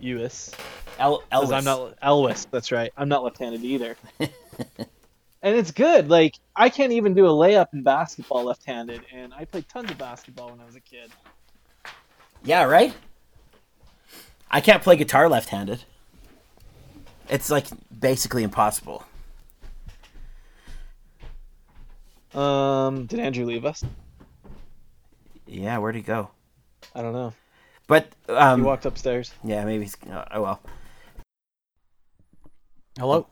[0.00, 0.50] Ewis.
[0.98, 2.46] El- Says I'm not Elvis.
[2.50, 2.92] That's right.
[2.96, 3.96] I'm not left-handed either.
[4.18, 6.09] and it's good.
[6.11, 9.98] Like I can't even do a layup in basketball left-handed, and I played tons of
[9.98, 11.11] basketball when I was a kid.
[12.44, 12.94] Yeah, right?
[14.50, 15.85] I can't play guitar left handed.
[17.28, 17.66] It's like
[17.98, 19.05] basically impossible.
[22.35, 23.85] Um, did Andrew leave us?
[25.46, 26.31] Yeah, where'd he go?
[26.94, 27.33] I don't know.
[27.87, 29.33] But, He um, walked upstairs.
[29.44, 30.61] yeah, maybe he's, uh, oh well.
[32.98, 33.26] Hello.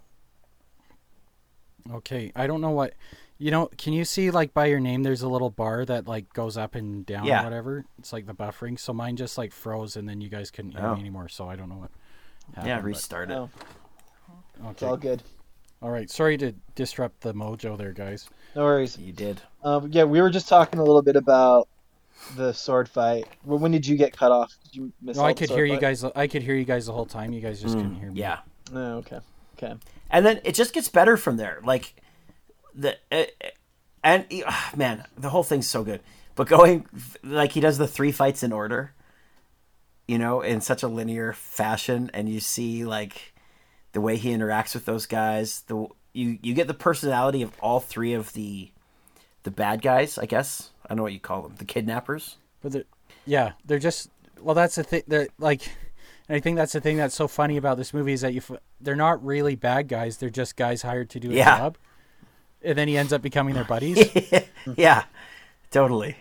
[1.92, 2.94] Okay, I don't know what.
[3.40, 5.02] You know, can you see like by your name?
[5.02, 7.40] There's a little bar that like goes up and down Yeah.
[7.40, 7.84] or whatever.
[7.98, 8.78] It's like the buffering.
[8.78, 10.94] So mine just like froze, and then you guys couldn't hear Oh.
[10.94, 11.28] me anymore.
[11.30, 11.90] So I don't know what.
[12.54, 13.34] Happened, Yeah, but- restart it.
[13.34, 13.50] No,
[14.70, 15.22] it's all good.
[15.80, 16.10] All right.
[16.10, 18.28] Sorry to disrupt the mojo there, guys.
[18.54, 18.98] No worries.
[18.98, 19.40] You did.
[19.64, 21.66] Um, yeah, we were just talking a little bit about
[22.36, 23.26] the sword fight.
[23.44, 24.54] When when did you get cut off?
[24.64, 25.16] Did you miss?
[25.16, 26.04] No, I could sword hear you guys.
[26.04, 27.32] I could hear you guys the whole time.
[27.32, 28.16] You guys just couldn't hear me.
[28.16, 28.38] Mm, Yeah.
[28.74, 29.20] Oh, okay.
[29.56, 29.74] Okay.
[30.10, 31.60] And then it just gets better from there.
[31.64, 31.94] Like,
[32.80, 33.24] the, uh,
[34.02, 36.00] and, uh, man, the whole thing's so good.
[36.34, 36.86] But going,
[37.22, 38.92] like, he does the three fights in order.
[40.08, 43.32] you know, in such a linear fashion, and you see like
[43.92, 45.62] the way he interacts with those guys.
[45.68, 48.72] The you you get the personality of all three of the
[49.44, 50.18] the bad guys.
[50.18, 52.38] I guess I don't know what you call them, the kidnappers.
[52.60, 52.84] But they're,
[53.24, 54.56] yeah, they're just well.
[54.56, 55.02] That's the thing.
[55.06, 55.62] They're like,
[56.28, 58.40] and I think that's the thing that's so funny about this movie is that you
[58.48, 60.16] f- they're not really bad guys.
[60.16, 61.56] They're just guys hired to do a Yeah.
[61.56, 61.78] job,
[62.62, 64.10] and then he ends up becoming their buddies.
[64.76, 65.04] yeah,
[65.70, 66.16] totally.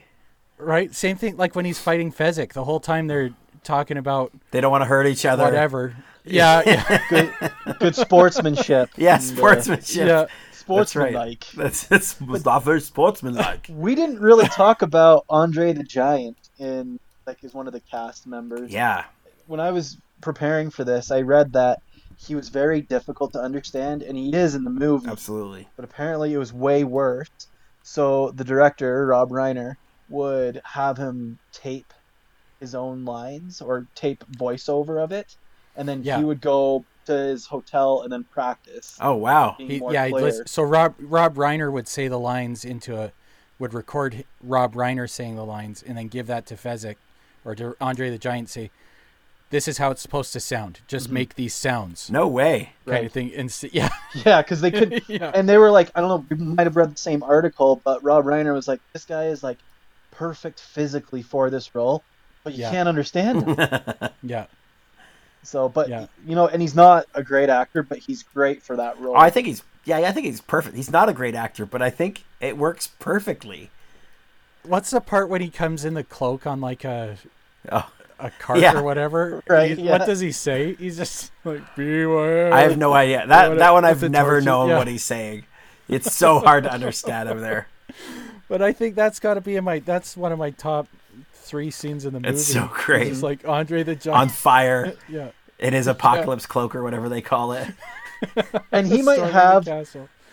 [0.57, 0.93] right?
[0.93, 2.53] Same thing like when he's fighting Fezzik.
[2.53, 3.31] The whole time they're
[3.63, 5.43] talking about They don't want to hurt each other.
[5.43, 5.95] whatever.
[6.25, 7.33] Yeah, yeah, Good,
[7.79, 8.89] good sportsmanship.
[8.97, 10.07] Yeah, and, uh, sportsmanship.
[10.07, 10.25] yeah.
[10.25, 11.11] That's right.
[11.13, 11.45] sportsmanlike.
[11.55, 13.67] That's that's not very sportsmanlike.
[13.69, 18.27] We didn't really talk about Andre the Giant in like as one of the cast
[18.27, 18.71] members.
[18.71, 19.05] Yeah,
[19.47, 21.81] When I was preparing for this, I read that
[22.21, 25.07] he was very difficult to understand, and he is in the movie.
[25.09, 25.67] absolutely.
[25.75, 27.29] But apparently, it was way worse.
[27.83, 29.77] So the director, Rob Reiner,
[30.09, 31.93] would have him tape
[32.59, 35.37] his own lines or tape voiceover of it,
[35.77, 36.17] and then Yeah.
[36.17, 38.97] he would go to his hotel and then practice.
[38.99, 39.55] Oh wow.
[39.57, 40.05] He, yeah.
[40.05, 40.23] he'd clear.
[40.25, 43.11] listen- so Rob Rob Reiner would say the lines into a
[43.59, 46.95] would record Rob Reiner saying the lines and then give that to Fezzik
[47.45, 48.49] or to Andre the Giant.
[48.49, 48.69] Say,
[49.49, 50.81] "This is how it's supposed to sound.
[50.87, 51.13] Just Mm-hmm.
[51.13, 52.73] make these sounds." No way.
[52.85, 53.05] Kind Right.
[53.05, 53.33] of thing.
[53.35, 53.89] And s- yeah,
[54.25, 55.31] Yeah, because they could, yeah.
[55.33, 58.03] and they were like, I don't know, we might have read the same article, but
[58.03, 59.57] Rob Reiner was like, this guy is like
[60.11, 62.03] perfect physically for this role,
[62.43, 62.71] but you Yeah.
[62.71, 64.09] can't understand him.
[64.23, 64.45] yeah.
[65.43, 66.07] so, but Yeah.
[66.25, 69.15] you know, and he's not a great actor, but he's great for that role.
[69.15, 70.75] Oh, I think he's yeah, I think he's perfect.
[70.75, 73.71] He's not a great actor, but I think it works perfectly.
[74.63, 77.17] What's the part when he comes in the cloak on like a
[77.71, 78.77] Oh, a cart Yeah.
[78.77, 79.43] or whatever?
[79.49, 79.91] Right, He- yeah.
[79.93, 80.75] What does he say?
[80.75, 82.53] He's just like beware.
[82.53, 83.25] I have no idea.
[83.27, 84.77] That that one I've never torches, known yeah.
[84.77, 85.45] what he's saying.
[85.87, 87.67] It's so hard to understand him there.
[88.47, 89.79] But I think that's got to be in my.
[89.79, 90.87] That's one of my top
[91.33, 92.35] three scenes in the movie.
[92.35, 93.07] It's so great.
[93.07, 95.29] It's like Andre the Giant On fire yeah.
[95.59, 97.67] in his apocalypse cloak or whatever they call it.
[98.71, 99.67] and he might have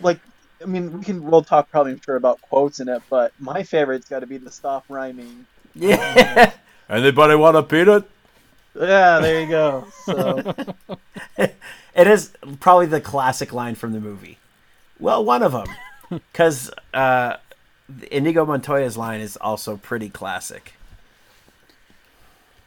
[0.00, 0.18] like
[0.62, 3.62] I mean we can we'll talk probably I'm sure about quotes in it, but my
[3.62, 5.46] favorite's got to be the stop rhyming.
[5.74, 6.52] Yeah.
[6.52, 8.08] Um, Anybody want a peanut?
[8.78, 9.86] Yeah, there you go.
[10.04, 10.54] So
[11.96, 14.38] It is probably the classic line from the movie.
[15.00, 15.66] Well, one of them,
[16.10, 17.36] because uh,
[18.10, 20.74] Inigo Montoya's line is also pretty classic.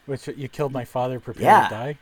[0.07, 1.19] Which you killed my father.
[1.19, 1.63] Prepare Yeah.
[1.67, 1.97] to die.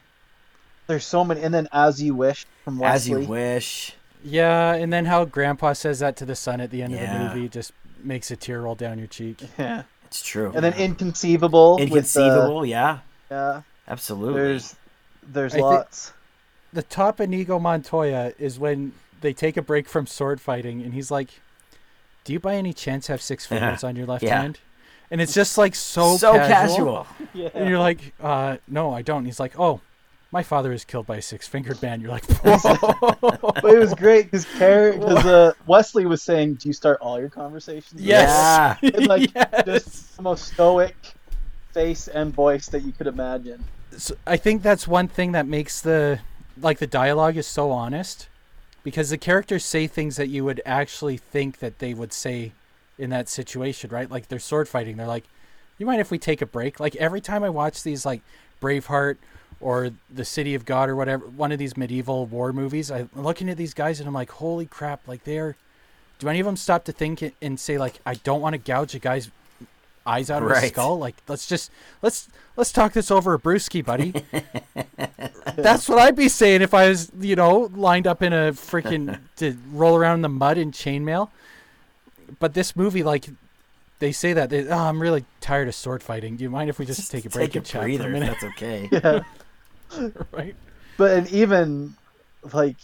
[0.88, 2.96] there's so many, and then as you wish from Westley.
[2.96, 3.94] As you wish.
[4.24, 7.20] Yeah, and then how Grandpa says that to the son at the end of the
[7.36, 7.72] movie just
[8.04, 9.42] makes a tear roll down your cheek.
[9.60, 10.52] Yeah, It's true.
[10.56, 11.74] and then inconceivable.
[11.78, 12.66] with the- inconceivable.
[12.66, 13.00] yeah,
[13.32, 14.42] yeah, absolutely.
[14.42, 14.76] there's
[15.24, 16.14] there's I lots.
[16.74, 21.10] The top Inigo Montoya is when they take a break from sword fighting, and he's
[21.12, 21.30] like,
[22.24, 24.42] "Do you by any chance have six fingers on your left Yeah.
[24.42, 24.60] hand?"
[25.10, 27.06] And it's just like so so casual.
[27.06, 27.08] casual.
[27.34, 27.50] Yeah.
[27.54, 29.20] And you're like, uh, no, I don't.
[29.20, 29.80] And he's like, oh,
[30.38, 32.00] my father is killed by a six fingered man.
[32.00, 32.60] You're like, whoa.
[33.42, 37.32] but it was great because because uh, Westley was saying, "Do you start all your
[37.32, 38.78] conversations?" Yes.
[38.84, 38.92] Yeah.
[38.92, 39.66] that?" And, like Yes.
[39.66, 40.96] just the most stoic
[41.72, 43.64] face and voice that you could imagine.
[43.98, 46.20] So I think that's one thing that makes the
[46.62, 48.28] like the dialogue is so honest
[48.84, 52.52] because the characters say things that you would actually think that they would say
[53.00, 54.12] in that situation, right?
[54.12, 54.98] Like they're sword fighting.
[54.98, 55.26] They're like,
[55.80, 58.22] "You mind if we take a break?" Like every time I watch these like
[58.62, 59.18] Braveheart
[59.60, 63.50] or The City of God or whatever, one of these medieval war movies, I'm looking
[63.50, 65.56] at these guys and I'm like, "Holy crap, like they're
[66.20, 68.96] do any of them stop to think and say like, I don't want to gouge
[68.96, 69.30] a guy's
[70.06, 70.98] eyes out of his skull.
[70.98, 74.14] Like, let's just let's let's talk this over a brewski, buddy.
[75.56, 79.20] That's what I'd be saying if I was, you know, lined up in a freaking
[79.38, 81.30] to roll around in the mud in chainmail.
[82.40, 83.30] But this movie, like,
[84.00, 86.36] they say that they, oh, I'm really tired of sword fighting.
[86.38, 88.10] Do you mind if we just, take a break Take and a chat for a
[88.10, 88.38] minute?
[88.40, 88.90] That's okay.
[89.98, 90.10] Yeah.
[90.32, 90.56] right?
[90.98, 91.96] But and even
[92.52, 92.76] like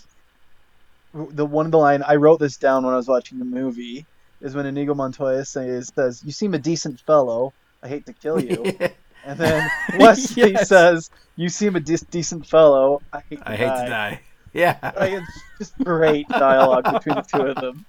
[1.13, 4.05] the one of the line I wrote this down when I was watching the movie
[4.41, 7.53] is when Inigo Montoya says says, "You seem a decent fellow.
[7.81, 8.63] I hate to kill you."
[9.25, 10.69] and then Westley Yes.
[10.69, 13.01] says, "You seem a de- decent fellow.
[13.11, 14.21] I hate to I hate die." to die.
[14.53, 14.77] Yeah.
[14.95, 17.85] Like, it's just great dialogue between the two of them.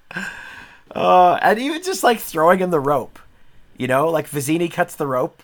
[0.94, 3.18] Uh, and even just like throwing him the rope,
[3.76, 5.42] you know, like Vizzini cuts the rope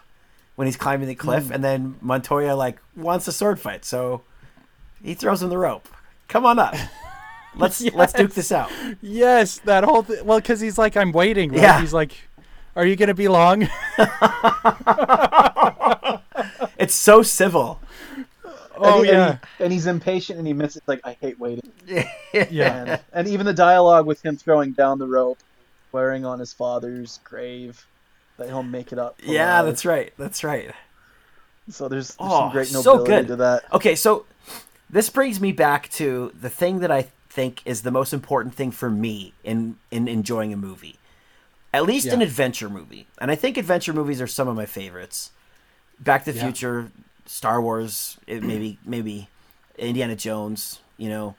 [0.57, 1.51] when he's climbing the cliff, Mm.
[1.53, 4.23] and then Montoya like wants a sword fight, so
[5.03, 5.89] he throws him the rope.
[6.29, 6.75] Come on up,
[7.57, 8.71] let's let's duke this out.
[9.03, 10.25] Yes, that whole thing.
[10.25, 11.51] Well, because he's like, I'm waiting.
[11.51, 11.63] Right?
[11.63, 11.81] Yeah.
[11.81, 12.13] He's like,
[12.77, 13.69] Are you gonna be long?
[16.79, 17.79] It's so civil.
[18.87, 20.83] oh and, he- yeah, and, he- and he's impatient and he misses.
[20.87, 21.73] Like I hate waiting.
[21.87, 22.83] yeah.
[22.85, 25.39] And, and even the dialogue with him throwing down the rope,
[25.91, 27.85] swearing on his father's grave
[28.39, 29.19] that he'll make it up.
[29.23, 29.67] Yeah, alive.
[29.67, 30.13] that's right.
[30.17, 30.71] That's right.
[31.69, 33.27] So there's, there's Oh, some great so nobility good.
[33.29, 33.65] to that.
[33.73, 34.27] Okay, so
[34.89, 38.73] this brings me back to the thing that I think is the most important thing
[38.73, 40.97] for me in in enjoying a movie.
[41.73, 43.07] At least an adventure movie.
[43.21, 45.31] And I think adventure movies are some of my favorites.
[46.01, 46.45] Back to the Yeah.
[46.47, 46.91] Future,
[47.31, 49.29] Star Wars, it maybe maybe
[49.79, 51.37] Indiana Jones, you know.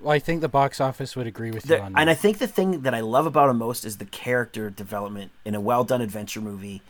[0.00, 2.00] Well, I think the box office would agree with you on that.
[2.00, 5.32] and I think the thing that I love about them most is the character development
[5.44, 6.80] in a well done adventure movie,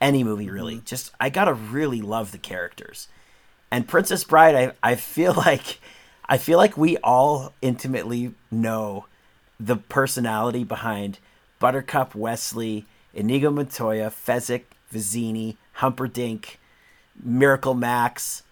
[0.00, 0.54] any movie mm-hmm.
[0.54, 0.82] really.
[0.84, 3.06] Just I gotta really love the characters.
[3.70, 5.78] And Princess Bride, I, I feel like
[6.28, 9.06] I feel like we all intimately know
[9.60, 11.20] the personality behind
[11.60, 16.58] Buttercup, Westley, Inigo Montoya, Fezzik, Vizzini, Humperdinck,
[17.22, 18.42] Miracle Max,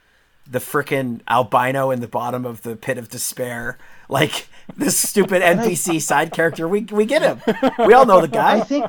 [0.50, 3.78] the frickin' albino in the bottom of the pit of despair.
[4.08, 7.40] Like this stupid NPC side character, we we get him.
[7.86, 8.56] We all know the guy.
[8.58, 8.86] I think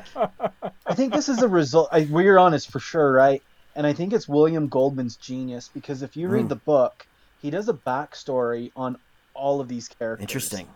[0.84, 1.88] I think this is a result.
[1.92, 3.40] I, we're honest for sure, right?
[3.76, 6.48] And I think it's William Goldman's genius because if you read Mm.
[6.50, 7.06] the book,
[7.40, 8.98] he does a backstory on
[9.34, 10.22] all of these characters.
[10.22, 10.66] Interesting.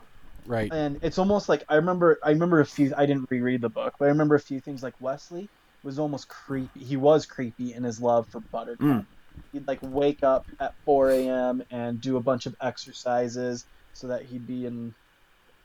[0.46, 0.72] right.
[0.72, 2.18] And it's almost like I remember.
[2.22, 2.92] I remember a few.
[2.96, 5.48] I didn't reread the book, but I remember a few things like Westley
[5.86, 6.80] was almost creepy.
[6.84, 8.86] He was creepy in his love for Buttercup.
[8.86, 9.06] Mm.
[9.52, 11.62] He'd like wake up at 4 a.m.
[11.70, 14.94] and do a bunch of exercises so that he'd be in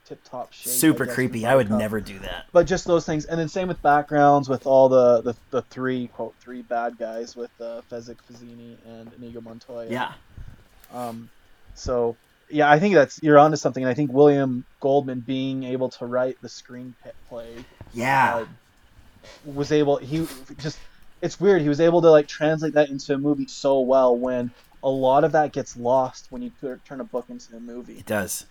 [0.04, 0.70] tip-top shape.
[0.72, 1.46] I Super guess, creepy.
[1.46, 2.46] I would never do that.
[2.52, 6.08] but just those things and then same with backgrounds with all the the, the three
[6.08, 9.88] quote three bad guys with uh, Fezzik, Vizzini, and Inigo Montoya.
[9.90, 10.12] Yeah.
[10.92, 11.30] Um,
[11.74, 12.16] so
[12.50, 16.04] yeah, I think that's you're onto something, and I think William Goldman being able to
[16.06, 18.36] write the screenplay Yeah.
[18.36, 18.44] uh,
[19.44, 19.96] was able.
[19.96, 20.26] He
[20.58, 20.78] just
[21.20, 21.62] it's weird.
[21.62, 24.50] He was able to like translate that into a movie so well when
[24.82, 26.50] a lot of that gets lost when you
[26.84, 27.98] turn a book into a movie.
[27.98, 28.46] It does.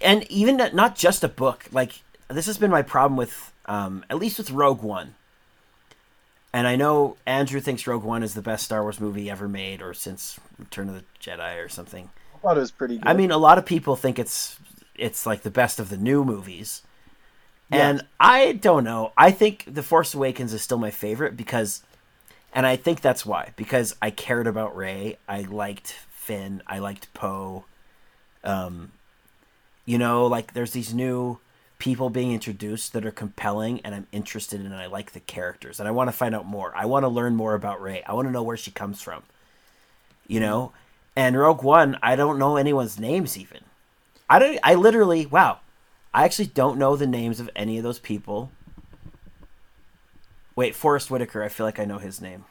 [0.00, 1.66] And even not- not just a book.
[1.70, 5.14] Like this has been my problem with, um, at least with Rogue One.
[6.52, 9.82] And I know Andrew thinks Rogue One is the best Star Wars movie ever made,
[9.82, 12.08] or since Return of the Jedi, or something.
[12.34, 13.06] I thought it was pretty good.
[13.06, 14.58] I mean, a lot of people think it's
[14.94, 16.82] it's like the best of the new movies,
[17.70, 19.12] and I don't know.
[19.16, 21.82] I think The Force Awakens is still my favorite because,
[22.52, 25.18] and I think that's why because I cared about Rey.
[25.28, 26.62] I liked Finn.
[26.66, 27.64] I liked Poe.
[28.44, 28.92] Um,
[29.84, 31.38] you know, like there's these new
[31.78, 34.66] people being introduced that are compelling, and I'm interested in.
[34.66, 36.72] And I like the characters, and I want to find out more.
[36.74, 38.02] I want to learn more about Rey.
[38.06, 39.22] I want to know where she comes from.
[40.26, 40.72] You know,
[41.16, 43.60] and Rogue One, I don't know anyone's names even.
[44.28, 44.58] I don't.
[44.62, 45.60] I literally, wow,
[46.14, 48.50] I actually don't know the names of any of those people.
[50.56, 51.42] Wait, Forest Whitaker.
[51.42, 52.44] I feel like I know his name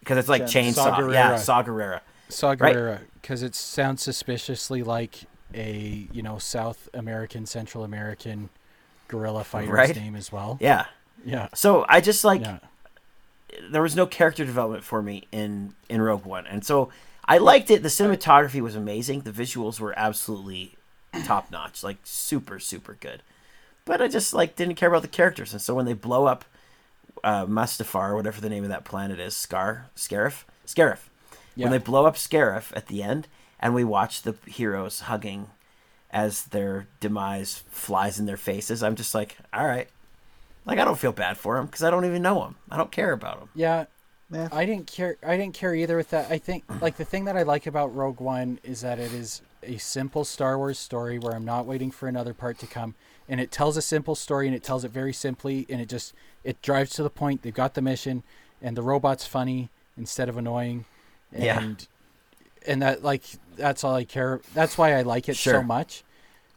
[0.00, 0.74] because it's like Jen- Chainsaw.
[0.74, 1.38] Saw Yeah, Gerrera.
[1.38, 2.00] Saw Gerrera.
[2.28, 5.20] Saw Gerrera, because it sounds suspiciously like
[5.54, 8.50] a you know South American, Central American
[9.06, 9.96] guerrilla fighter's Right.
[9.96, 10.58] name as well.
[10.60, 10.86] Yeah.
[11.24, 12.58] Yeah, So I just like yeah,
[13.72, 16.90] there was no character development for me in in Rogue One, and so
[17.24, 17.82] I liked it.
[17.82, 19.22] The cinematography was amazing.
[19.22, 20.76] The visuals were absolutely
[21.24, 23.22] top notch, like super super good.
[23.84, 26.44] But I just like didn't care about the characters, and so when they blow up
[27.24, 31.08] uh, Mustafar, whatever the name of that planet is, Scar, Scarif, Scarif.
[31.56, 31.64] yeah.
[31.64, 33.26] When they blow up Scarif at the end,
[33.58, 35.48] and we watch the heroes hugging
[36.10, 39.88] as their demise flies in their faces, I'm just like, all right.
[40.66, 42.56] Like I don't feel bad for them because I don't even know them.
[42.70, 43.48] I don't care about them.
[43.54, 43.86] yeah.
[44.30, 44.48] Yeah.
[44.52, 45.16] I didn't care.
[45.26, 46.30] I didn't care either with that.
[46.30, 49.40] I think like the thing that I like about Rogue One is that it is
[49.62, 52.94] a simple Star Wars story where I'm not waiting for another part to come,
[53.28, 56.12] and it tells a simple story and it tells it very simply, and it just
[56.44, 57.42] it drives to the point.
[57.42, 58.22] They've got the mission,
[58.62, 60.84] and the robot's funny instead of annoying,
[61.32, 61.74] and Yeah.
[62.66, 63.22] and that like
[63.56, 64.40] that's all I care.
[64.54, 65.54] That's why I like it Sure.
[65.54, 66.04] so much.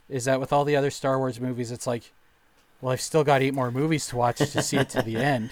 [0.10, 2.12] Is that with all the other Star Wars movies, it's like,
[2.82, 5.52] well, I've still got eight more movies to watch to see it to the end.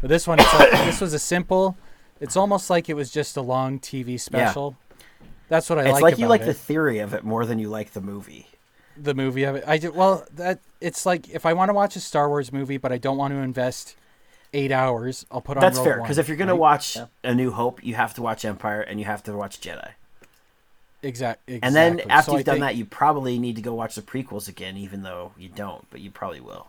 [0.00, 1.76] But this one, it's like this was a simple.
[2.20, 4.76] It's almost like it was just a long TV special.
[5.48, 5.90] That's what I like.
[5.92, 6.12] it's like.
[6.14, 6.46] like you like it.
[6.46, 8.48] the theory of it more than you like the movie.
[8.96, 9.64] the movie of it.
[9.66, 12.76] I ju- well that it's like if I want to watch a Star Wars movie,
[12.76, 13.96] but I don't want to invest
[14.52, 15.60] eight hours, I'll put on.
[15.60, 16.60] That's Rogue fair because if you're gonna right?
[16.60, 17.06] watch Yeah.
[17.24, 19.90] A New Hope, you have to watch Empire and you have to watch Jedi.
[21.02, 21.60] exact, exactly.
[21.62, 23.94] And then after So you've I done think- that, you probably need to go watch
[23.94, 26.68] the prequels again, even though you don't, but you probably will.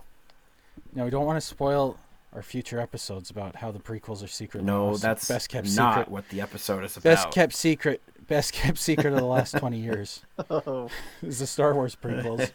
[0.93, 1.97] no, we don't want to spoil
[2.33, 4.63] our future episodes about how the prequels are secret.
[4.63, 6.09] No, that's best kept not secret.
[6.11, 7.03] what the episode is about.
[7.03, 8.01] Best kept secret.
[8.29, 10.21] Best kept secret of the last twenty years
[10.51, 10.89] Oh.
[11.23, 12.51] is the Star Wars prequels.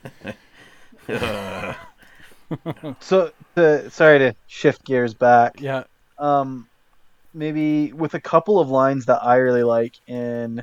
[3.00, 5.60] So, to, sorry to shift gears back.
[5.60, 5.84] Yeah,
[6.18, 6.68] Um,
[7.32, 10.62] maybe with a couple of lines that I really like in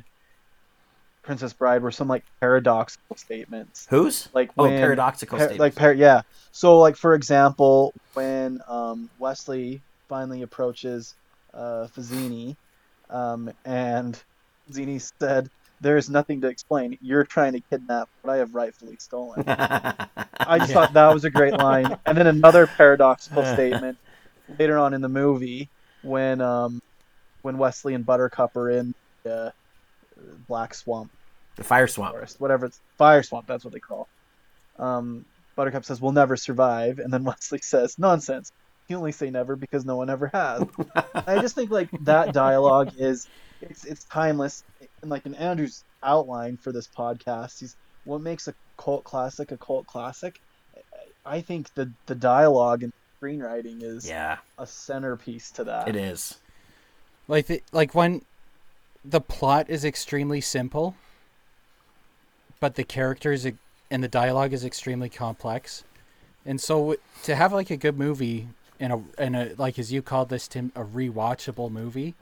[1.22, 3.86] Princess Bride were some like paradoxical statements.
[3.90, 4.28] Whose?
[4.32, 5.60] Like Oh, when, paradoxical par- statements.
[5.60, 6.22] like par- yeah.
[6.52, 11.14] So like for example, when um, Westley finally approaches
[11.52, 12.56] uh, Vizzini,
[13.10, 14.22] um, and
[14.72, 15.50] Zini said,
[15.80, 16.98] "There is nothing to explain.
[17.00, 21.30] You're trying to kidnap what I have rightfully stolen." I just thought that was a
[21.30, 21.96] great line.
[22.06, 23.98] And then another paradoxical statement
[24.58, 25.68] later on in the movie
[26.02, 26.82] when um,
[27.42, 29.50] when Westley and Buttercup are in the uh,
[30.46, 31.10] Black Swamp
[31.56, 32.14] the fire swamp.
[32.14, 33.46] forest, whatever it's fire swamp.
[33.46, 34.08] That's what they call.
[34.78, 34.82] it.
[34.82, 38.52] Um, Buttercup says, "We'll never survive," and then Westley says, "Nonsense.
[38.88, 40.64] You only say never because no one ever has."
[41.14, 43.28] I just think like that dialogue is
[43.62, 44.64] it's it's timeless.
[45.00, 49.56] And like in Andrew's outline for this podcast, he's what makes a cult classic a
[49.56, 50.40] cult classic.
[51.24, 52.92] I think the the dialogue and
[53.22, 55.88] screenwriting is Yeah, a centerpiece to that.
[55.88, 56.38] it is.
[57.28, 58.22] Like the, like when
[59.04, 60.96] the plot is extremely simple,
[62.60, 63.46] but the characters
[63.90, 65.84] and the dialogue is extremely complex,
[66.44, 68.48] and so to have like a good movie
[68.80, 72.14] and a and a like as you called this Tim a rewatchable movie,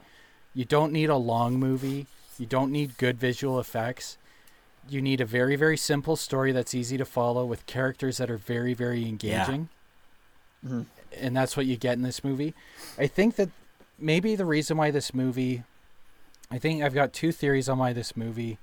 [0.53, 2.07] you don't need a long movie.
[2.37, 4.17] You don't need good visual effects.
[4.89, 8.37] You need a very very simple story that's easy to follow with characters that are
[8.37, 9.69] very very engaging.
[10.65, 10.85] Mhm.
[11.17, 12.53] And that's what you get in this movie.
[12.97, 13.49] I think that
[13.99, 15.63] maybe the reason why this movie
[16.49, 18.57] I think I've got two theories on why this movie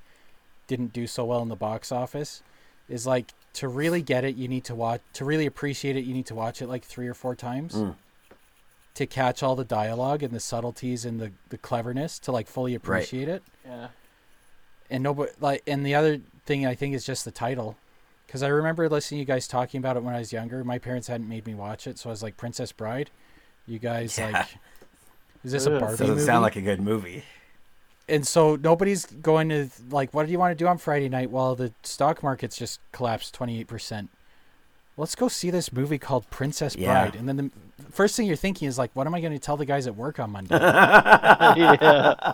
[0.66, 2.42] didn't do so well in the box office
[2.88, 6.12] is like to really get it you need to watch to really appreciate it you
[6.12, 7.94] need to watch it like 3 or 4 times Mm.
[8.94, 12.74] To catch all the dialogue and the subtleties and the the cleverness to like fully
[12.74, 13.88] appreciate it Yeah.
[14.90, 17.76] and nobody like and the other thing I think is just the title
[18.26, 20.62] because I remember listening to you guys talking about it when I was younger.
[20.64, 23.10] My parents hadn't made me watch it, so I was like, "Princess Bride."
[23.66, 24.30] You guys Yeah.
[24.30, 24.46] like,
[25.44, 25.80] is this a Ugh.
[25.80, 26.22] Barbie Doesn't movie?
[26.26, 27.22] sound like a good movie.
[28.08, 31.30] and so nobody's going to like, what do you want to do on Friday night
[31.30, 34.10] while the stock market's just collapsed twenty eight percent?
[34.98, 37.04] Let's go see this movie called Princess Yeah.
[37.08, 37.50] Bride, and then the
[37.92, 39.94] first thing you're thinking is like, what am I going to tell the guys at
[39.96, 40.54] work on Monday?
[40.60, 42.32] yeah.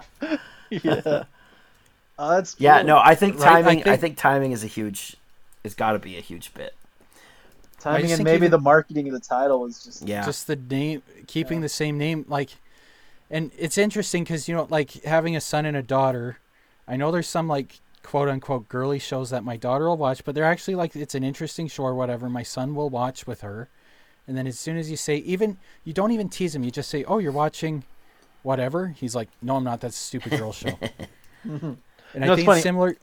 [0.70, 1.24] yeah.
[2.18, 3.80] Oh, that's Yeah, no, I think Right, I timing.
[3.80, 5.16] I think, think- timing is a huge.
[5.62, 6.74] It's got to be a huge bit.
[7.80, 11.02] timing and maybe even- the marketing of the title is just Yeah, just the name
[11.26, 11.62] keeping Yeah.
[11.62, 12.50] the same name like
[13.30, 16.38] and it's interesting because you know like having a son and a daughter
[16.86, 20.34] i know there's some like quote unquote girly shows that my daughter will watch but
[20.36, 22.28] they're actually like it's an interesting show or whatever.
[22.28, 23.68] My son will watch with her.
[24.28, 26.62] And then as soon as you say even you don't even tease him.
[26.62, 27.82] You just say oh you're watching
[28.44, 28.88] whatever.
[28.88, 29.80] He's like no i'm not.
[29.80, 30.78] That's a stupid girl show.
[31.44, 32.96] And know, i think funny- similar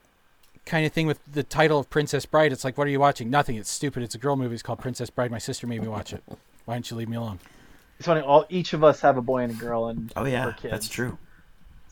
[0.66, 2.52] kind of thing with the title of princess bride.
[2.54, 3.30] It's like what are you watching?
[3.30, 3.56] Nothing.
[3.58, 4.04] It's stupid.
[4.04, 4.54] It's a girl movie.
[4.54, 5.32] It's called princess bride.
[5.32, 6.24] My sister made me watch it.
[6.66, 7.40] Why don't you leave me alone?
[8.00, 8.22] It's funny.
[8.22, 10.72] All each of us have a boy and a girl, and Oh yeah, kids.
[10.72, 11.18] that's true.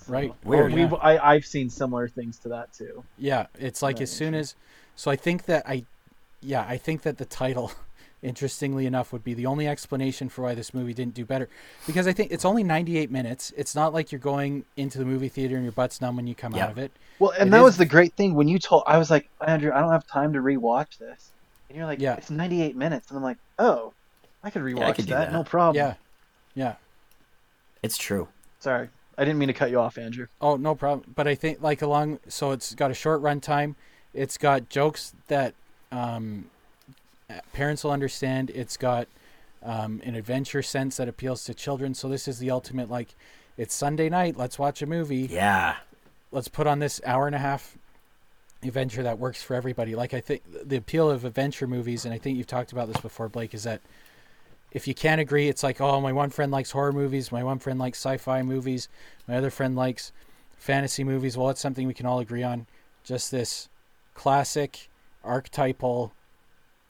[0.09, 0.33] So- Right.
[0.43, 0.73] Weird.
[0.73, 0.97] We've yeah.
[0.97, 3.03] I, I've seen similar things to that too.
[3.17, 4.41] Yeah, it's like That as soon nature.
[4.41, 4.55] as
[4.95, 5.85] so I think that I
[6.41, 7.71] yeah, I think that the title
[8.21, 11.47] interestingly enough would be the only explanation for why this movie didn't do better
[11.87, 13.53] because I think it's only 98 minutes.
[13.55, 16.35] It's not like you're going into the movie theater and your butt's numb when you
[16.35, 16.65] come Yeah.
[16.65, 16.91] out of it.
[17.19, 18.83] Well, and It that is- was the great thing when you told.
[18.87, 21.31] I was like, Andrew, I don't have time to rewatch this,
[21.69, 22.15] and you're like, Yeah.
[22.15, 23.93] it's 98 minutes, and I'm like, oh,
[24.43, 25.33] I could rewatch could do that, that.
[25.33, 25.75] no problem.
[25.75, 25.93] Yeah.
[26.55, 26.75] Yeah.
[27.83, 28.27] It's true.
[28.59, 28.89] Sorry,
[29.19, 30.27] I didn't mean to cut you off, Andrew.
[30.39, 31.13] Oh, no problem.
[31.13, 33.75] But I think like along so it's got a short run time.
[34.13, 35.53] It's got jokes that
[35.91, 36.45] um
[37.53, 38.49] parents will understand.
[38.49, 39.07] It's got
[39.61, 41.93] um, an adventure sense that appeals to children.
[41.93, 43.15] So this is the ultimate like
[43.57, 45.27] it's Sunday night, let's watch a movie.
[45.29, 45.75] Yeah,
[46.31, 47.77] let's put on this hour and a half
[48.63, 49.95] adventure that works for everybody.
[49.95, 53.01] Like I think the appeal of adventure movies, and I think you've talked about this
[53.01, 53.81] before, Blake, is that
[54.71, 57.59] if you can't agree, it's like, oh, my one friend likes horror movies, my one
[57.59, 58.89] friend likes sci-fi movies,
[59.27, 60.11] my other friend likes
[60.57, 61.37] fantasy movies.
[61.37, 62.67] Well, it's something we can all agree on.
[63.03, 63.69] Just this
[64.13, 64.89] classic,
[65.23, 66.15] archetypal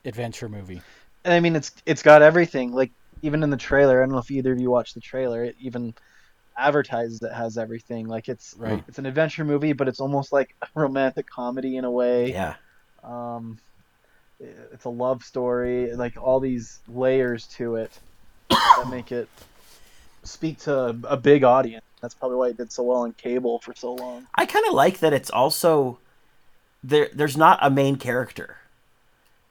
[0.06, 0.86] adventure movie.
[1.24, 2.72] And I mean, it's it's got everything.
[2.72, 5.44] Like even in the trailer, I don't know if either of you watched the trailer.
[5.44, 5.94] It even
[6.58, 8.08] advertises it has everything.
[8.08, 8.84] Like it's Right.
[8.88, 12.32] it's an adventure movie, but it's almost like a romantic comedy in a way.
[12.34, 12.56] yeah.
[13.04, 13.60] Um,
[14.40, 17.92] it's a love story, like all these layers to it
[18.50, 19.28] that make it
[20.24, 21.84] speak to a, big audience.
[22.02, 24.28] That's probably why it did so well on cable for so long.
[24.36, 26.00] I kind of like that it's also
[26.84, 27.10] there.
[27.14, 28.58] There's not a main character.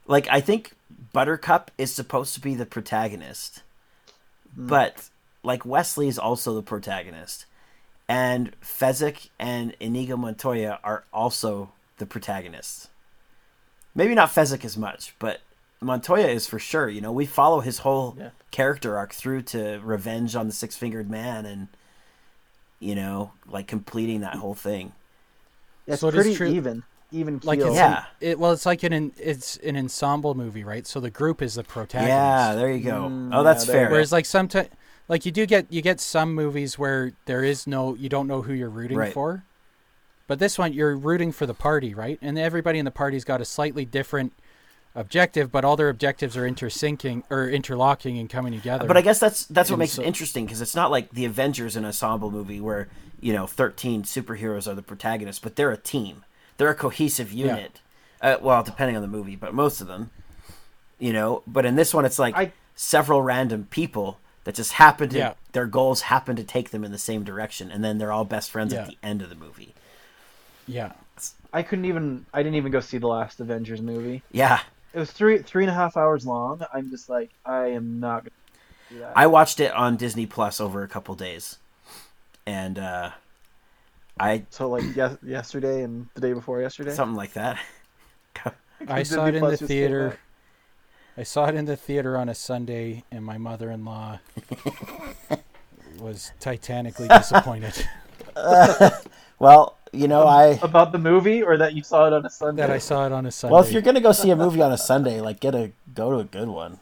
[0.07, 0.72] Like I think
[1.12, 3.62] Buttercup is supposed to be the protagonist,
[4.55, 4.68] hmm.
[4.68, 5.11] but
[5.43, 7.45] like Westley is also the protagonist,
[8.09, 12.89] and Fezzik and Inigo Montoya are also the protagonists.
[13.99, 15.40] Maybe not Fezzik as much, but
[15.80, 16.88] Montoya is for sure.
[16.88, 18.30] You know, we follow his whole Yeah.
[18.53, 21.66] character arc through to revenge on the six fingered man and
[22.78, 24.92] you know, like completing that whole thing.
[25.88, 28.05] It's So it is pretty true- even, even Like it's Yeah.
[28.20, 30.86] it well, it's like an it's an ensemble movie, right?
[30.86, 32.09] So the group is the protagonist.
[32.14, 33.09] Yeah, there you go.
[33.09, 33.90] Mm, oh, that's yeah, fair.
[33.90, 34.68] Whereas like sometimes
[35.09, 38.42] like you do get you get some movies where there is no you don't know
[38.42, 39.12] who you're rooting Right.
[39.12, 39.42] for
[40.29, 43.41] but this one you're rooting for the party right and everybody in the party's got
[43.41, 44.33] a slightly different
[44.95, 49.18] objective but all their objectives are intersyncing or interlocking and coming together But I guess
[49.18, 51.85] that's that's what And makes so- it interesting because it's not like the Avengers an
[51.85, 52.89] ensemble movie where
[53.20, 56.24] you know thirteen superheroes are the protagonists, but they're a team.
[56.57, 57.81] They're a cohesive unit.
[58.22, 60.11] Uh, well, depending on the movie, but most of them,
[61.01, 61.43] you know.
[61.47, 65.35] But in this one, it's like I- several random people that just happen to Yeah.
[65.53, 68.51] their goals happen to take them in the same direction, and then they're all best
[68.53, 68.83] friends Yeah.
[68.83, 69.74] at the end of the movie.
[70.68, 70.92] Yeah
[71.52, 72.26] I couldn't even.
[72.32, 74.22] I didn't even go see the last Avengers movie.
[74.30, 74.60] Yeah,
[74.92, 76.64] It was three three and a half hours long.
[76.72, 78.30] I'm just like, I am not gonna
[78.90, 79.12] do that.
[79.16, 81.58] I watched it on Disney Plus over a couple days,
[82.46, 83.10] and uh,
[84.20, 86.92] I so like yes, yesterday and the day before yesterday.
[86.92, 87.58] something like that.
[88.86, 90.18] I Disney saw it in Plus the theater.
[91.16, 94.20] I saw it in the theater on a Sunday and my mother-in-law
[95.98, 97.88] was titanically disappointed
[99.40, 102.62] Well, you know, I About the movie, or that you saw it on a Sunday.
[102.62, 104.62] that I saw it on a Sunday well, if you're gonna go see a movie
[104.62, 106.78] on a Sunday, like get a go to a good one.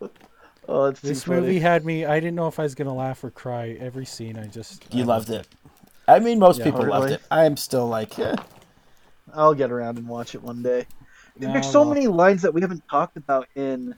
[0.70, 1.40] Oh, it's This too funny.
[1.40, 2.04] movie had me.
[2.04, 3.70] I didn't know if I was gonna laugh or cry.
[3.80, 4.84] Every scene, I just.
[4.92, 5.48] You I loved it.
[6.06, 6.64] I mean, most Yeah.
[6.66, 7.22] people loved it.
[7.30, 8.36] I am still like, eh.
[9.32, 10.86] I'll get around and watch it one day.
[11.38, 13.94] No, There's so well, many lines that we haven't talked about in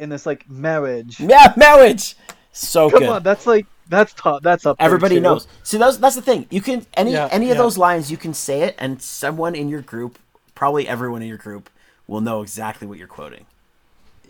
[0.00, 1.20] in this like marriage.
[1.20, 2.16] yeah, marriage.
[2.50, 3.08] So Come good.
[3.08, 4.42] on, that's like that's top.
[4.42, 4.76] That's up.
[4.78, 5.20] Everybody too.
[5.22, 5.46] knows.
[5.62, 6.46] See, that's that's the thing.
[6.50, 7.62] You can any Yeah, any of yeah.
[7.62, 10.18] those lines, you can say it, and someone in your group,
[10.54, 11.70] probably everyone in your group,
[12.06, 13.46] will know exactly what you're quoting.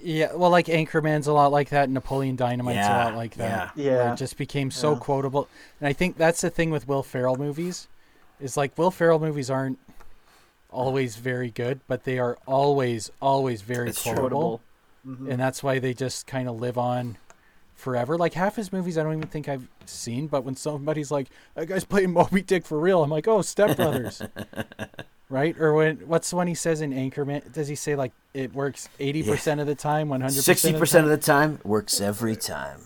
[0.01, 1.91] Yeah, well, like Anchorman's a lot like that.
[1.91, 3.73] Napoleon Dynamite's Yeah, a lot like that.
[3.75, 3.85] yeah.
[3.85, 4.13] where Yeah.
[4.13, 4.99] It just became so Yeah.
[5.01, 5.49] quotable,
[5.81, 7.89] and I think that's the thing with Will Ferrell movies,
[8.41, 9.79] is like Will Ferrell movies aren't
[10.71, 14.13] always very good, but they are always always very It's true.
[14.15, 14.61] quotable,
[15.05, 15.31] Quotable.
[15.33, 17.17] And that's why they just kind of live on
[17.79, 18.18] forever.
[18.18, 21.66] Like half his movies, I don't even think I've seen, but when somebody's like, "That
[21.66, 24.20] guy's playing Moby Dick for real," I'm like, "Oh, Step Brothers."
[25.31, 27.53] Right, or when what's the one he says in Anchorman?
[27.53, 31.05] Does he say like it works eighty percent of the time, one hundred Sixty percent
[31.05, 32.81] of the time works every time.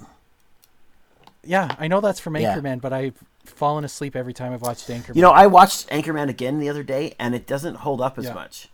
[1.44, 2.56] Yeah, I know that's from Yeah.
[2.56, 3.14] Anchorman, but I've
[3.44, 5.14] fallen asleep every time I've watched Anchorman.
[5.14, 8.24] You know, I watched Anchorman again the other day, and it doesn't hold up as
[8.24, 8.34] Yeah.
[8.34, 8.68] much.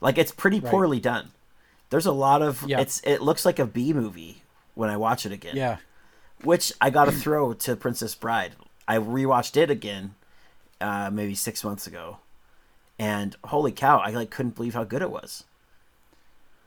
[0.00, 0.70] Like it's pretty Right.
[0.72, 1.30] poorly done.
[1.90, 2.80] There's a lot of Yeah.
[2.80, 3.00] it's.
[3.04, 4.41] It looks like a B movie
[4.74, 5.56] when I watch it again.
[5.56, 5.76] yeah,
[6.42, 8.52] which I got to throw to Princess Bride.
[8.88, 10.14] I rewatched it again,
[10.80, 12.18] uh, maybe six months ago,
[12.98, 15.44] and holy cow, I like couldn't believe how good it was.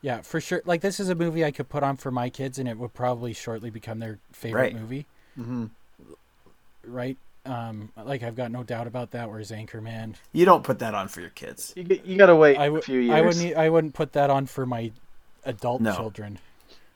[0.02, 0.62] yeah, for sure.
[0.66, 2.94] Like this is a movie I could put on for my kids, and it would
[2.94, 4.76] probably shortly become their favorite Right.
[4.76, 5.06] movie.
[5.38, 5.72] Mhm.
[6.86, 7.18] Right?
[7.46, 9.30] Um, like I've got no doubt about that.
[9.30, 11.74] Whereas Anchorman, You don't put that on for your kids.
[11.76, 13.14] You, you gotta wait I a would few years.
[13.16, 14.92] I wouldn't I wouldn't put that on for my
[15.44, 15.96] adult No.
[15.96, 16.40] children.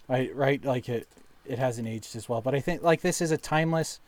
[0.09, 1.07] I right like it
[1.45, 2.41] it hasn't aged as well.
[2.41, 3.99] But I think like this is a timeless.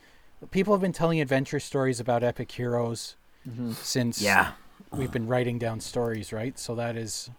[0.50, 3.16] People have been telling adventure stories about epic heroes
[3.48, 3.76] Mhm.
[3.76, 4.52] since Yeah,
[4.92, 6.58] we've been writing down stories, right?
[6.60, 7.30] So that is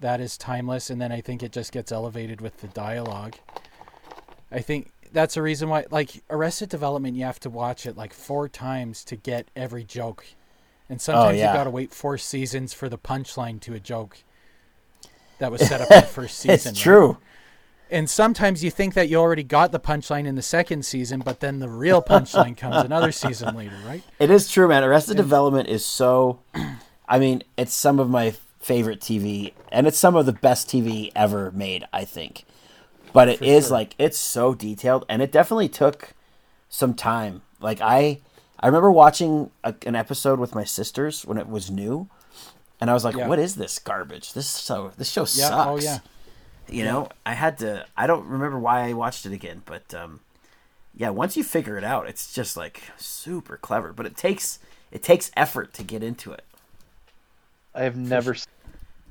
[0.00, 3.36] that is timeless and then I think it just gets elevated with the dialogue.
[4.52, 8.12] I think that's a reason why like Arrested Development you have to watch it like
[8.12, 10.24] four times to get every joke.
[10.88, 11.50] And sometimes yeah.
[11.52, 14.18] you got to wait four seasons for the punchline to a joke
[15.38, 16.54] that was set up in the first season.
[16.54, 16.76] it's right?
[16.76, 17.18] true.
[17.90, 21.40] And sometimes you think that you already got the punchline in the second season, but
[21.40, 24.02] then the real punchline comes another season later, right?
[24.18, 24.84] It is true, man.
[24.84, 26.40] Arrested Development is so.
[27.08, 31.10] I mean, it's some of my favorite TV, and it's some of the best TV
[31.16, 31.86] ever made.
[31.92, 32.44] I think,
[33.14, 33.72] but it is sure.
[33.78, 36.12] like it's so detailed, and it definitely took
[36.68, 37.40] some time.
[37.60, 38.20] Like I,
[38.60, 42.10] I remember watching a, an episode with my sisters when it was new,
[42.80, 43.28] and I was like, Yeah.
[43.28, 44.34] "What is this garbage?
[44.34, 45.48] This so this show Yeah.
[45.48, 45.98] sucks." Oh yeah.
[46.70, 50.20] You know i had to i don't remember why i watched it again but um
[50.94, 54.58] yeah once you figure it out it's just like super clever but it takes
[54.90, 56.44] it takes effort to get into it
[57.74, 58.32] I have never.
[58.34, 58.46] s-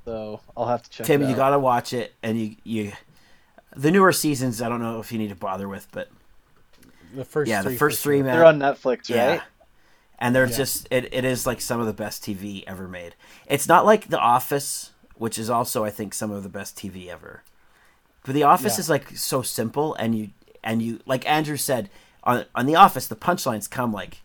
[0.05, 1.05] So I'll have to check.
[1.08, 2.91] tim it you gotta watch it and you you
[3.76, 6.10] the newer seasons i don't know if you need to bother with but
[7.16, 8.26] The first yeah the first three sure.
[8.26, 9.41] man They're on Netflix, yeah right?
[10.20, 10.58] and they're Yeah.
[10.58, 13.16] just it, it is like some of the best tv ever made
[13.47, 17.07] it's not like the office which is also i think some of the best tv
[17.07, 17.43] ever.
[18.24, 18.82] But the office Yeah.
[18.82, 20.30] is like so simple and you
[20.63, 21.89] and you like andrew said
[22.24, 24.22] on on the office the punchlines come like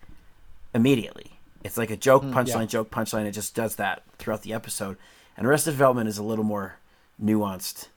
[0.75, 1.39] immediately.
[1.65, 2.67] It's like a joke punchline Mm, yeah.
[2.67, 3.27] joke punchline.
[3.27, 4.97] It just does that throughout the episode.
[5.37, 6.77] And arrested development is a little more
[7.23, 7.89] nuanced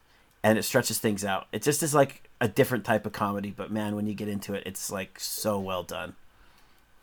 [0.44, 1.48] and it stretches things out.
[1.52, 4.54] It just is like a different type of comedy but man when you get into
[4.54, 6.14] it it's like so well done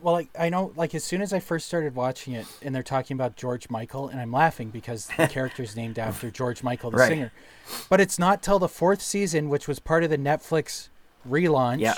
[0.03, 2.83] Well, like I know, like as soon as I first started watching it, and they're
[2.83, 6.97] talking about George Michael, and I'm laughing because the character's named after George Michael, the
[6.99, 7.09] Right.
[7.09, 7.33] singer.
[7.89, 10.89] But it's not till the fourth season, which was part of the Netflix
[11.29, 11.81] relaunch.
[11.81, 11.95] Yeah.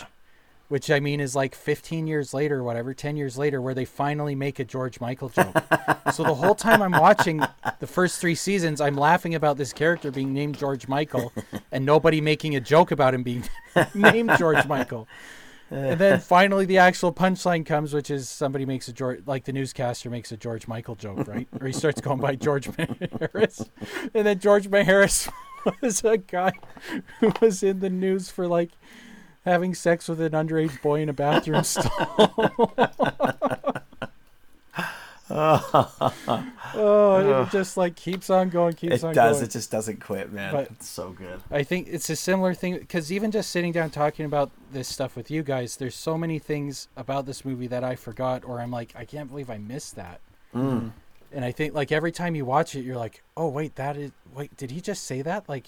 [0.68, 3.84] Which I mean is like 15 years later, or whatever, 10 years later, where they
[3.84, 5.55] finally make a George Michael joke.
[6.12, 7.42] so the whole time I'm watching
[7.80, 11.32] the first three seasons, I'm laughing about this character being named George Michael
[11.70, 13.44] and nobody making a joke about him being
[13.94, 15.07] named George Michael.
[15.74, 19.52] And then finally the actual punchline comes, which is somebody makes a George, like the
[19.52, 21.48] newscaster makes a George Michael joke, right?
[21.60, 23.68] or he starts going by George Maharis.
[24.14, 25.30] And then George Maharis
[25.80, 26.52] was a guy
[27.18, 28.70] who was in the news for like
[29.44, 32.72] having sex with an underage boy in a bathroom stall.
[35.30, 39.36] oh, it just like keeps on going, keeps It on does.
[39.38, 39.44] going.
[39.46, 40.52] It just doesn't quit, man.
[40.52, 41.40] But- it's so good.
[41.50, 45.16] I think it's a similar thing because even just sitting down talking about this stuff
[45.16, 48.70] with you guys, there's so many things about this movie that I forgot, or I'm
[48.70, 50.20] like, I can't believe I missed that.
[50.54, 50.92] Mm.
[51.32, 54.12] And I think like every time you watch it, you're like, oh wait, that is
[54.34, 55.48] wait, did he just say that?
[55.48, 55.66] Like,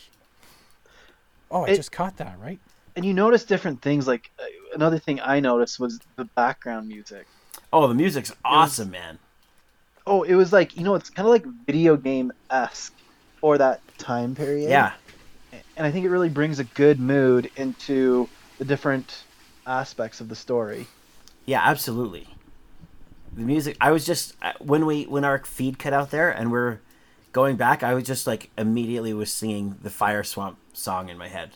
[1.50, 2.61] oh, I It- just caught that, right?
[2.94, 4.07] And you notice different things.
[4.07, 4.44] Like uh,
[4.74, 7.26] another thing I noticed was the background music.
[7.72, 9.18] Oh, the music's awesome, man
[10.07, 12.94] oh, it was like you know, it's kind of like video game esque
[13.42, 14.70] or that time period.
[14.70, 14.92] Yeah,
[15.76, 18.28] and I think it really brings a good mood into
[18.59, 19.24] the different
[19.66, 20.86] aspects of the story.
[21.44, 22.28] Yeah, absolutely.
[23.34, 23.76] The music.
[23.80, 26.80] I was just when we when our feed cut out there and we're
[27.32, 27.82] going back.
[27.82, 31.50] I was just like immediately was singing the Fire Swamp song in my head.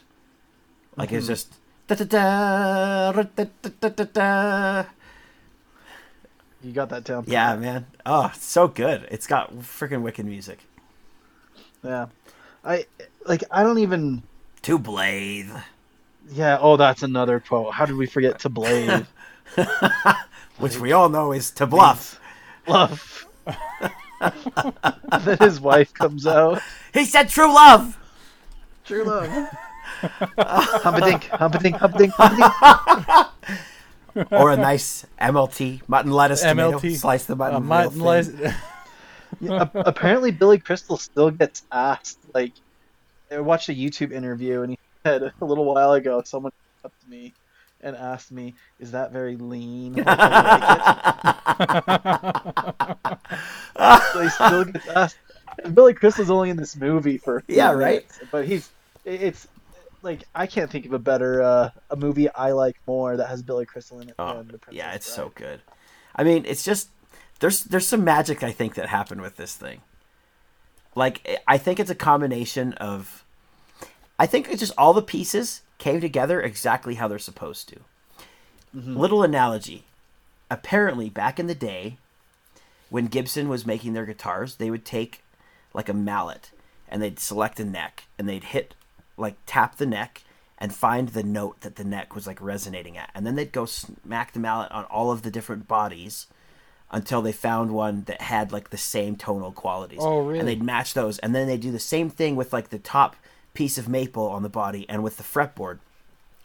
[0.97, 1.19] Like mm-hmm.
[1.19, 1.55] it's just
[1.87, 3.45] da da da da
[3.81, 4.85] da da da.
[6.63, 7.25] You got that down.
[7.27, 7.87] Yeah, man.
[8.05, 9.07] Oh, so good.
[9.11, 10.59] It's got freaking wicked music.
[11.83, 12.07] Yeah.
[12.65, 12.87] I
[13.25, 13.45] like.
[13.51, 14.23] I don't even.
[14.63, 15.53] To Blave.
[16.31, 16.59] Yeah.
[16.61, 17.73] Oh, that's another quote.
[17.73, 19.09] How did we forget to blave?
[20.59, 22.21] Which we all know is to bluff.
[22.67, 23.27] Love.
[24.21, 26.61] then his wife comes out.
[26.93, 27.97] He said true love.
[28.85, 29.29] True love.
[30.03, 33.27] Humperdinck, Humperdinck, Humperdinck, Humperdinck.
[34.31, 36.79] Or a nice MLT, mutton lettuce tomato.
[36.79, 36.97] MLT.
[36.97, 37.57] Slice the mutton.
[37.57, 38.03] Uh, mutton thin.
[38.03, 38.31] les-
[39.41, 42.19] Yeah, a- apparently, Billy Crystal still gets asked.
[42.35, 42.53] Like,
[43.31, 46.93] I watched a YouTube interview, and he said a little while ago, someone came up
[47.05, 47.33] to me
[47.81, 50.35] and asked me, "Is that very lean?" Like, I
[53.07, 53.19] like it.
[54.13, 55.17] so he still gets asked.
[55.65, 58.05] And Billy Crystal's only in this movie for a few Yeah, right.
[58.31, 58.71] but he's
[59.05, 59.47] it's
[60.03, 63.43] like I can't think of a better uh, a movie I like more that has
[63.43, 65.17] Billy Crystal in it Oh, yeah, it's Bride.
[65.17, 65.61] so good.
[66.17, 66.89] I mean, it's just
[67.41, 69.81] there's there's some magic I think that happened with this thing.
[70.95, 73.25] Like I think it's a combination of
[74.19, 77.81] I think it's just all the pieces came together exactly how they're supposed to.
[78.73, 79.85] Little analogy.
[80.51, 81.97] Apparently, back in the day,
[82.89, 85.23] when Gibson was making their guitars, they would take
[85.75, 86.51] like a mallet
[86.89, 88.75] and they'd select a neck and they'd hit
[89.21, 90.23] like tap the neck
[90.59, 93.65] and find the note that the neck was like resonating at and then they'd go
[93.67, 96.27] smack the mallet on all of the different bodies
[96.91, 100.39] until they found one that had like the same tonal qualities Oh, really?
[100.41, 103.17] and they'd match those and then they'd do the same thing with like the top
[103.55, 105.79] piece of maple on the body and with the fretboard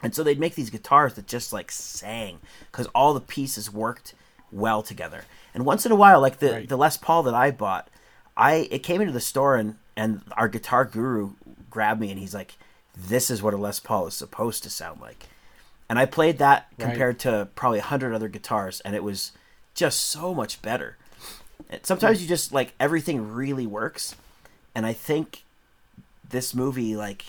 [0.04, 2.40] and so they'd make these guitars that just like sang
[2.72, 4.14] because all the pieces worked
[4.52, 5.24] well together.
[5.54, 6.70] And once in a while, like the, Right.
[6.70, 7.88] the Les Paul that I bought,
[8.38, 11.32] I it came into the store and and our guitar guru
[11.72, 12.56] grabbed me and he's like,
[12.98, 15.28] "This is what a Les Paul is supposed to sound like."
[15.90, 16.88] And I played that Right.
[16.90, 19.32] compared to probably a hundred other guitars, and it was
[19.74, 20.98] just so much better.
[21.84, 24.16] Sometimes you just like everything really works,
[24.74, 25.44] and I think
[26.28, 27.26] this movie like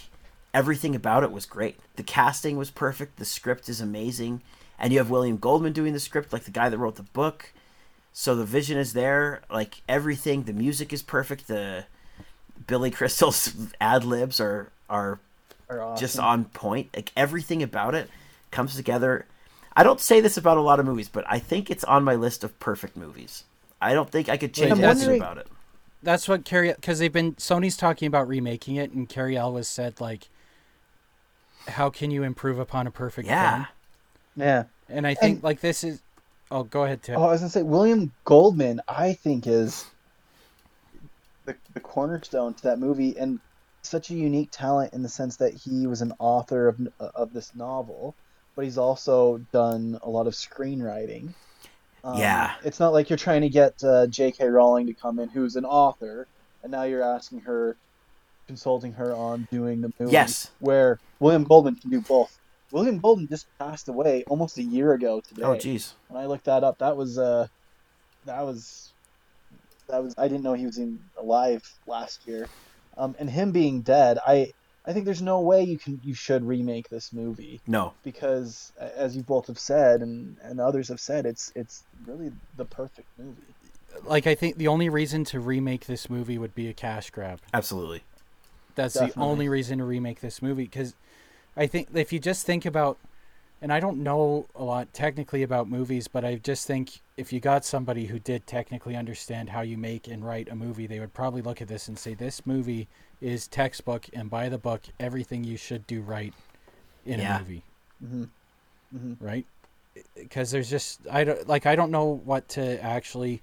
[0.54, 1.78] everything about it was great.
[1.96, 3.16] The casting was perfect.
[3.18, 4.40] The script is amazing,
[4.78, 7.52] and you have William Goldman doing the script, like the guy that wrote the book.
[8.12, 9.42] So the vision is there.
[9.50, 11.46] Like everything, the music is perfect.
[11.48, 11.84] The
[12.66, 15.18] Billy Crystal's ad libs are Are
[15.70, 16.00] awesome.
[16.00, 16.88] just on point.
[16.94, 18.08] Like everything about it
[18.50, 19.26] comes together.
[19.76, 22.14] I don't say this about a lot of movies, but I think it's on my
[22.14, 23.44] list of perfect movies.
[23.80, 25.48] I don't think I could change I'm anything about it.
[26.02, 30.00] That's what Cary because they've been Sony's talking about remaking it, and Cary Elwes said
[30.00, 30.28] like,
[31.68, 33.54] "How can you improve upon a perfect Yeah.
[33.54, 33.66] film?"
[34.36, 34.64] yeah.
[34.88, 36.00] And I think And- like this is.
[36.50, 37.16] Oh, go ahead, Tim.
[37.20, 38.80] Oh, I was gonna say William Goldman.
[38.88, 39.86] I think is
[41.44, 43.40] the the cornerstone to that movie, and
[43.88, 47.54] such a unique talent in the sense that he was an author of of this
[47.54, 48.14] novel,
[48.54, 51.34] but he's also done a lot of screenwriting.
[52.04, 52.54] Um, Yeah.
[52.64, 54.46] it's not like you're trying to get uh, J.K.
[54.48, 56.26] Rowling to come in, who's an author,
[56.62, 57.76] and now you're asking her,
[58.46, 60.12] consulting her on doing the movie.
[60.12, 60.50] Yes.
[60.60, 62.38] Where William Goldman can do both.
[62.72, 65.94] William Goldman just passed away almost a year ago today Oh, jeez.
[66.08, 67.46] when I looked that up, that was uh,
[68.24, 68.92] that was
[69.88, 72.48] that was I didn't know he was even alive last year,
[72.96, 74.52] um, and him being dead, I
[74.84, 77.92] I think there's no way you can you should remake this movie No.
[78.04, 82.64] because as you both have said and and others have said it's it's really the
[82.64, 83.42] perfect movie.
[84.04, 87.40] Like I think the only reason to remake this movie would be a cash grab.
[87.52, 88.02] Absolutely.
[88.74, 90.94] That's the only reason to remake this movie because
[91.56, 92.98] I think if you just think about,
[93.62, 97.40] and I don't know a lot technically about movies, but I just think if you
[97.40, 101.14] got somebody who did technically understand how you make and write a movie, they would
[101.14, 102.88] probably look at this and say, "This movie
[103.20, 106.34] is textbook and by the book, everything you should do right
[107.04, 107.36] in Yeah.
[107.36, 107.62] a movie."
[108.00, 108.24] hmm
[109.20, 109.46] right?
[110.14, 113.42] Because there's just I don't like I don't know what to actually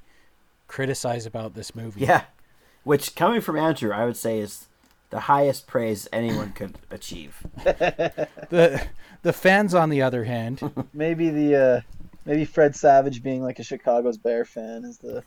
[0.67, 2.01] criticize about this movie.
[2.01, 2.23] Yeah.
[2.83, 4.67] Which, coming from Andrew, I would say is
[5.13, 7.45] the highest praise anyone could achieve.
[8.49, 8.85] The
[9.21, 10.59] the fans, on the other hand,
[10.93, 11.81] Maybe the uh,
[12.25, 15.23] maybe Fred Savage being like a Chicago's Bear fan is the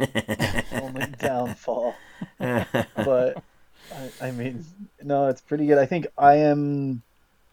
[0.82, 1.94] only downfall.
[2.38, 3.42] But
[3.92, 4.64] I, I mean,
[5.02, 5.78] no, it's pretty good.
[5.78, 7.02] I think I am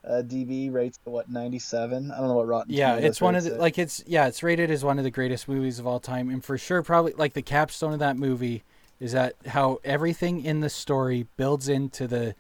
[0.07, 2.11] uh, DB rates what 97.
[2.11, 2.73] I don't know what Rotten.
[2.73, 3.59] yeah, Tomatoes it's one of the it.
[3.59, 6.43] like it's yeah, it's rated as one of the greatest movies of all time, and
[6.43, 8.63] for sure, probably like the capstone of that movie
[8.99, 12.35] is that how everything in the story builds into the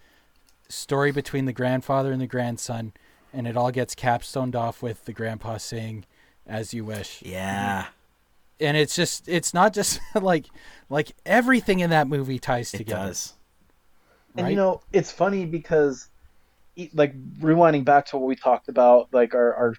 [0.69, 2.93] story between the grandfather and the grandson,
[3.33, 6.05] and it all gets capstoned off with the grandpa saying,
[6.47, 7.87] "As you wish." yeah.
[8.59, 10.45] and it's just it's not just like
[10.89, 13.33] like everything in that movie ties It together does.
[14.35, 16.09] And you know, it's funny because,
[16.75, 19.75] e- like, rewinding back to what we talked about, like our, our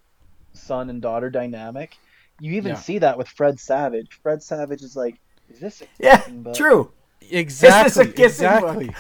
[0.53, 1.97] son and daughter dynamic,
[2.39, 2.79] you even Yeah.
[2.79, 4.21] see that with Fred Savage.
[4.23, 5.17] Fred Savage is like,
[5.49, 6.55] is this a Yeah, kissing book?
[6.57, 6.91] true.
[7.31, 8.17] exactly kissing
[8.49, 8.91] exactly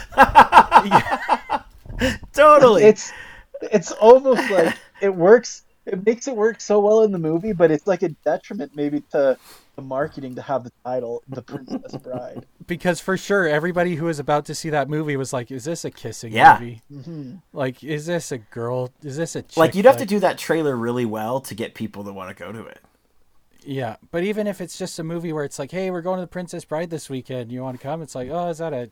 [2.32, 2.84] Totally.
[2.84, 3.12] It's
[3.62, 5.62] it's almost like it works.
[5.86, 9.02] It makes it work so well in the movie, but it's like a detriment maybe
[9.12, 9.38] to
[9.76, 14.18] the marketing to have the title "The Princess Bride." because for sure everybody who was
[14.18, 16.58] about to see that movie was like is this a kissing Yeah.
[16.58, 20.06] movie hmm like is this a girl is this a chick like, you'd have to
[20.06, 22.80] do that trailer really well to get people to want to go to it.
[23.66, 26.22] Yeah but even if it's just a movie where it's like hey we're going to
[26.22, 28.90] the princess bride this weekend you want to come it's like oh is that a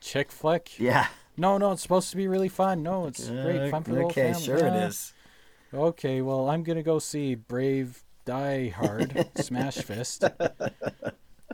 [0.00, 1.06] chick flick Yeah.
[1.36, 4.06] no no it's supposed to be really fun no it's great fun for the whole
[4.10, 4.86] okay, family sure it Ah.
[4.86, 5.12] is.
[5.74, 10.22] Okay, well, I'm gonna go see Brave Die Hard, Smash Fist,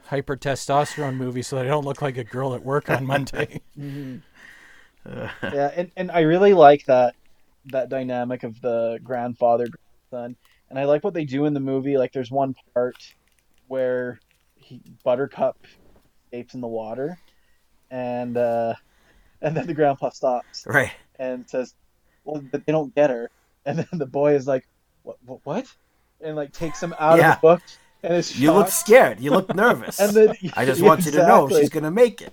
[0.07, 3.61] hyper testosterone movie, so that I don't look like a girl at work on Monday.
[5.07, 7.15] Yeah, and, and I really like that
[7.67, 9.67] that dynamic of the grandfather
[10.11, 10.37] grandson,
[10.71, 11.97] and I like what they do in the movie.
[11.99, 12.97] Like, there's one part
[13.67, 14.21] where
[14.57, 15.57] he, Buttercup
[16.33, 17.19] escapes in the water,
[17.91, 18.75] and uh,
[19.43, 20.93] and then the grandpa stops Right.
[21.19, 21.75] and says,
[22.25, 23.31] "Well, they don't get her."
[23.65, 24.65] And then the boy is like,
[25.03, 25.17] "What?
[25.25, 25.67] What?" what?
[26.21, 27.31] And like takes him out Yeah.
[27.31, 27.63] of the book,
[28.03, 29.21] and is You look scared.
[29.21, 29.99] You look nervous.
[30.01, 32.33] And then I just want you to know she's going to make it.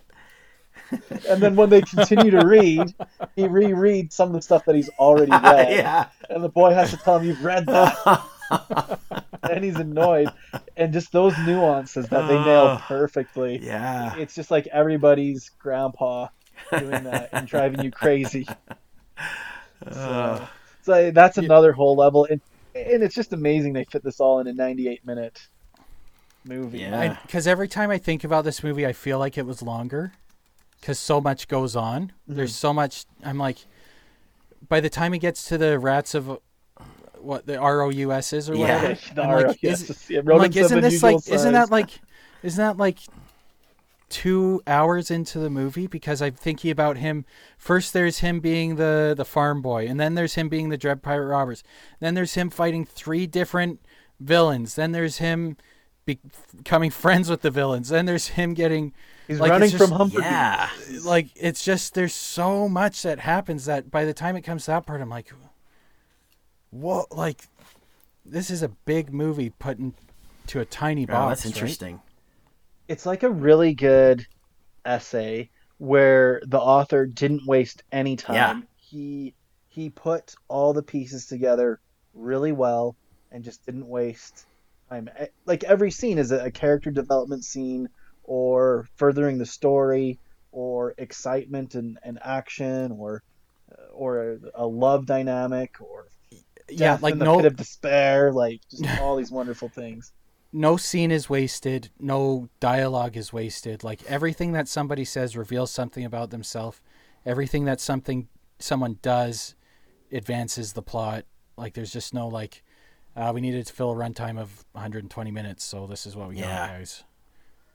[1.30, 2.94] And then when they continue to read,
[3.36, 5.72] he rereads some of the stuff that he's already read.
[5.72, 6.08] yeah.
[6.30, 8.22] And the boy has to tell him, You've read that.
[9.50, 10.30] and he's annoyed.
[10.78, 12.84] And just those nuances that they nail Oh.
[12.88, 13.58] perfectly.
[13.64, 14.16] yeah.
[14.18, 16.28] It's just like everybody's grandpa
[16.72, 18.48] doing that and driving you crazy.
[19.86, 20.46] Uh,
[20.84, 22.26] So that's another whole level.
[22.26, 22.40] And,
[22.76, 25.48] and it's just amazing they fit this all in a 98 minute
[26.46, 26.80] movie.
[26.80, 27.18] Yeah.
[27.24, 30.14] Because every time I think about this movie, I feel like it was longer,
[30.86, 32.12] because so much goes on.
[32.28, 33.06] There's so much.
[33.24, 33.58] I'm like,
[34.70, 36.38] by the time he gets to the rats of,
[37.18, 38.82] what the ROUSs is or Yeah.
[38.84, 41.90] whatever, The I'm like, is, yeah, I'm like isn't this like, isn't that like,
[42.44, 43.00] isn't that like
[44.10, 45.88] two hours into the movie?
[45.88, 47.26] Because I'm thinking about him.
[47.58, 51.02] First, there's him being the the farm boy, and then there's him being the Dread
[51.02, 51.64] Pirate Roberts.
[52.00, 53.80] Then there's him fighting three different
[54.20, 54.76] villains.
[54.76, 55.58] Then there's him
[56.06, 56.20] be-
[56.56, 57.90] becoming friends with the villains.
[57.90, 58.94] Then there's him getting
[59.28, 60.69] He's like, running just- from Humper yeah.
[61.03, 64.71] like it's just there's so much that happens that by the time it comes to
[64.71, 65.32] that part, I'm like,
[66.71, 67.11] what?
[67.15, 67.47] Like,
[68.26, 71.43] this is a big movie put into a tiny Oh, box.
[71.43, 71.55] that's right?
[71.61, 72.01] interesting.
[72.88, 74.26] it's like a really good
[74.86, 75.49] essay
[75.80, 78.36] where the author didn't waste any time.
[78.36, 78.61] Yeah.
[78.78, 79.34] He
[79.67, 81.80] he put all the pieces together
[82.13, 82.95] really well
[83.32, 84.45] and just didn't waste
[84.89, 85.09] time.
[85.17, 87.89] Eh, Like every scene is a, a character development scene
[88.26, 90.19] or furthering the story
[90.51, 93.23] or excitement and, and action or
[93.71, 96.05] uh, or a, a love dynamic or
[96.69, 100.11] Yeah, like in the no pit of despair like just all these wonderful things.
[100.51, 103.84] no scene is wasted, no dialogue is wasted.
[103.84, 106.82] Like everything that somebody says reveals something about themselves.
[107.26, 108.28] Everything that something
[108.59, 109.55] someone does
[110.11, 111.26] advances the plot.
[111.57, 112.63] Like there's just no like
[113.15, 116.36] uh, we needed to fill a runtime of 120 minutes, so this is what we
[116.36, 116.67] Yeah.
[116.67, 117.03] got, guys.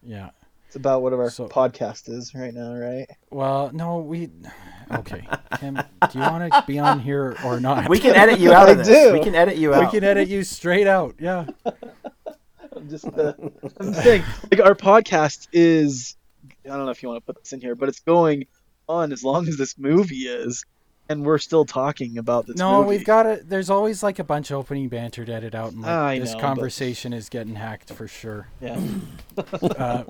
[0.03, 0.31] Yeah.
[0.67, 3.07] It's about what our So- podcast is right now, right?
[3.31, 4.31] Well, no, we.
[4.93, 5.27] Okay,
[5.59, 7.89] Tim, do you want to be on here or not?
[7.89, 8.87] We can edit you out of this.
[8.89, 9.13] do.
[9.13, 9.85] We can edit you out.
[9.85, 11.17] We can edit you straight out.
[11.19, 11.47] Yeah.
[12.77, 13.33] I'm just uh,
[13.81, 16.17] I'm saying, like our podcast is.
[16.65, 18.47] I don't know if you want to put this in here, but it's going
[18.89, 20.65] on as long as this movie is,
[21.11, 22.57] and we're still talking about this.
[22.57, 22.97] No, movie.
[22.97, 25.83] we've got to There's always like a bunch of opening banter to edit out, and
[25.83, 28.49] like, I this know, but- conversation is getting hacked for sure.
[28.61, 28.81] Yeah.
[29.63, 30.05] Uh,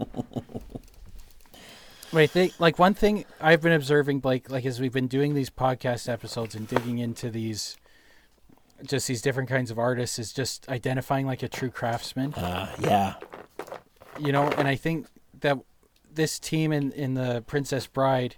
[2.12, 5.50] wait, they, like one thing I've been observing, Blake, like as we've been doing these
[5.50, 7.76] podcast episodes and digging into these,
[8.82, 12.34] just these different kinds of artists, is just identifying like a true craftsman.
[12.34, 13.14] Uh, yeah.
[14.18, 15.06] you know and i think
[15.40, 15.56] that
[16.12, 18.34] this team in in the princess bride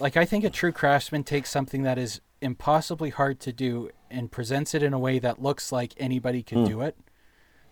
[0.00, 4.30] like i think a true craftsman takes something that is impossibly hard to do and
[4.30, 6.64] presents it in a way that looks like anybody could hmm.
[6.64, 6.96] do it.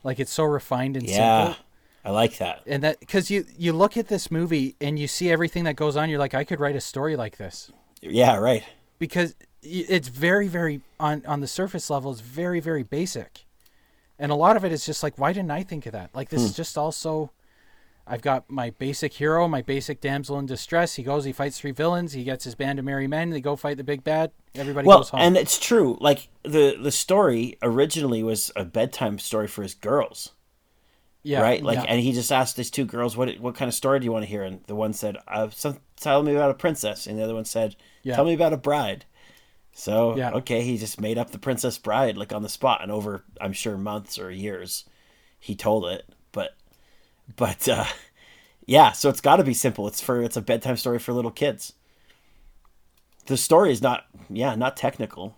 [0.03, 1.47] Like it's so refined and Yeah.
[1.47, 1.65] simple.
[2.05, 2.63] I like that.
[2.67, 5.97] and that because you you look at this movie and you see everything that goes
[5.97, 7.73] on you're like i could write a story like this.
[8.01, 8.63] Yeah, right.
[8.99, 13.45] because it's very very on on the surface level it's very very basic.
[14.19, 16.11] And a lot of it is just like why didn't i think of that?
[16.15, 16.47] Like this hmm.
[16.47, 17.33] is just also
[18.07, 21.73] i've got my basic hero my basic damsel in distress he goes he fights three
[21.73, 24.87] villains he gets his band of merry men they go fight the big bad everybody
[24.87, 25.99] Well, goes home and it's true.
[26.01, 30.31] Like the the story originally was a bedtime story for his girls,
[31.23, 31.63] yeah right?
[31.63, 31.85] Like, yeah.
[31.89, 34.25] and he just asked these two girls, "What what kind of story do you want
[34.25, 37.25] to hear?" And the one said, uh, some, "Tell me about a princess," and the
[37.25, 38.15] other one said, Yeah.
[38.17, 39.05] "Tell me about a bride."
[39.73, 40.31] So Yeah.
[40.33, 43.53] okay, he just made up the Princess Bride like on the spot, and over I'm
[43.53, 44.85] sure months or years,
[45.39, 46.07] he told it.
[46.33, 46.57] But
[47.35, 47.85] but uh,
[48.67, 49.89] yeah, so it's got to be simple.
[49.89, 51.73] It's for it's a bedtime story for little kids.
[53.27, 55.35] The story is not yeah not technical.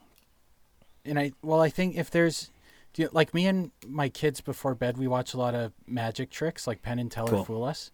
[1.04, 2.50] and I well, I think if there's
[2.92, 6.30] do you, like me and my kids before bed, we watch a lot of magic
[6.30, 7.44] tricks, like Penn and Teller Cool.
[7.44, 7.90] Fool Us.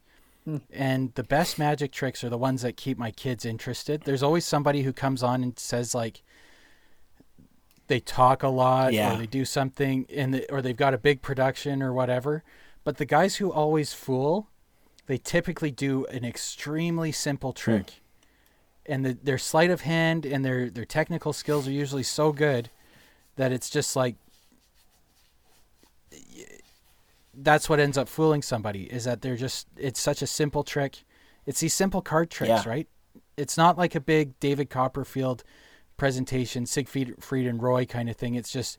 [0.70, 4.02] And the best magic tricks are the ones that keep my kids interested.
[4.02, 6.22] There's always somebody who comes on and says like
[7.86, 9.14] they talk a lot Yeah.
[9.14, 12.42] or they do something in the, or they've got a big production or whatever.
[12.84, 14.48] But the guys who always fool,
[15.06, 17.56] they typically do an extremely simple hmm.
[17.56, 17.92] trick.
[18.86, 22.68] And the, their sleight of hand and their, their technical skills are usually so good
[23.36, 24.16] that it's just like
[27.36, 31.04] that's what ends up fooling somebody is that they're just it's such a simple trick
[31.46, 32.68] it's these simple card tricks Yeah.
[32.68, 32.88] right
[33.36, 35.42] it's not like a big david copperfield
[35.96, 38.78] presentation siegfried Fried and roy kind of thing it's just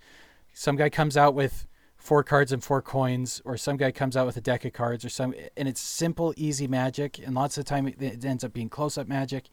[0.54, 1.68] some guy comes out with
[2.06, 5.04] four cards and four coins or some guy comes out with a deck of cards
[5.04, 8.44] or some and it's simple easy magic and lots of the time it, it ends
[8.44, 9.46] up being close-up magic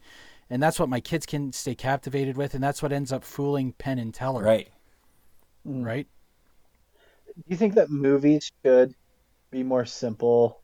[0.51, 3.73] and that's what my kids can stay captivated with and that's what ends up fooling
[3.73, 4.69] penn and teller Right.
[5.67, 5.83] Mm.
[5.83, 6.07] right
[7.35, 8.93] Do you think that movies should
[9.49, 10.61] be more simple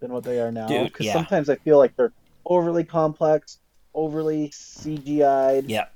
[0.00, 0.68] than what they are now?
[0.68, 1.12] Because yeah.
[1.12, 2.12] sometimes I feel like they're
[2.46, 3.58] overly complex,
[3.94, 5.70] overly CGI'd.
[5.70, 5.86] Yeah.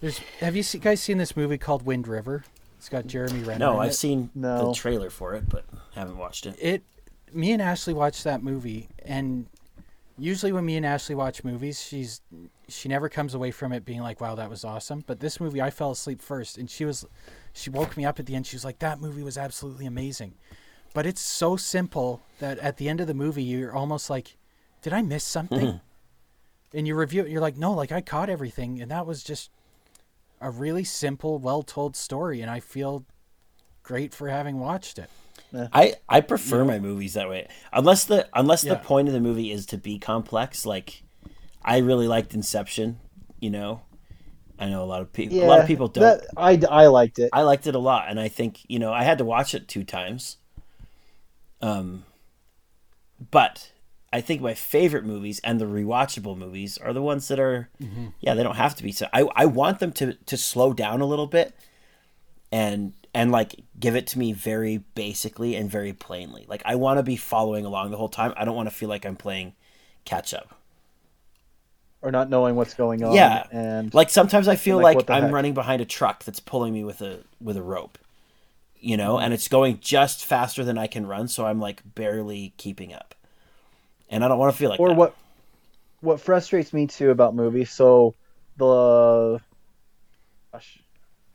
[0.00, 2.44] There's have you see, guys seen this movie called Wind River?
[2.86, 3.58] It's got Jeremy Renner.
[3.58, 3.94] No, in I've it.
[3.94, 4.68] seen No.
[4.68, 5.64] the trailer for it, but
[5.96, 6.54] haven't watched it.
[6.60, 6.84] it.
[7.32, 9.46] Me and Ashley watched that movie, and
[10.16, 12.20] usually when me and Ashley watch movies, she's
[12.68, 15.60] she never comes away from it being like, "Wow, that was awesome." But this movie,
[15.60, 17.04] I fell asleep first, and she was,
[17.52, 18.46] she woke me up at the end.
[18.46, 20.34] She was like, "That movie was absolutely amazing,"
[20.94, 24.36] but it's so simple that at the end of the movie, you're almost like,
[24.82, 26.76] "Did I miss something?" Mm-hmm.
[26.78, 29.50] And you review it, you're like, "No, like I caught everything," and that was just
[30.46, 33.04] a really simple, well told story, and I feel
[33.82, 35.10] great for having watched it.
[35.72, 37.48] I, I prefer my movies that way.
[37.72, 38.74] Unless the unless Yeah.
[38.74, 40.64] the point of the movie is to be complex.
[40.64, 41.02] Like,
[41.64, 43.00] I really liked Inception.
[43.40, 43.80] You know,
[44.56, 45.36] I know a lot of people.
[45.42, 46.20] a lot of people don't.
[46.20, 47.30] That, I, I liked it.
[47.32, 49.66] I liked it a lot, and I think you know I had to watch it
[49.66, 50.36] two times.
[51.60, 52.04] Um,
[53.32, 53.72] but
[54.16, 58.06] I think my favorite movies and the rewatchable movies are the ones that are, mm-hmm.
[58.20, 58.92] yeah, they don't have to be.
[58.92, 61.54] So I I want them to to slow down a little bit,
[62.50, 66.44] and and like give it to me very basically and very plainly.
[66.48, 68.32] Like I want to be following along the whole time.
[68.36, 69.54] I don't want to feel like I'm playing
[70.04, 70.48] catch up.
[72.02, 73.14] or not knowing what's going on.
[73.14, 73.44] Yeah.
[73.50, 75.32] And Like sometimes I feel Like, like, I'm heck?
[75.32, 77.98] running behind a truck that's pulling me with a with a rope.
[78.78, 82.54] You know, and it's going just faster than I can run, so I'm like barely
[82.58, 83.14] keeping up.
[84.10, 84.96] And I don't want to feel like or that.
[84.96, 85.16] what
[86.00, 88.14] what frustrates me too about movies so
[88.56, 89.40] the
[90.52, 90.78] gosh,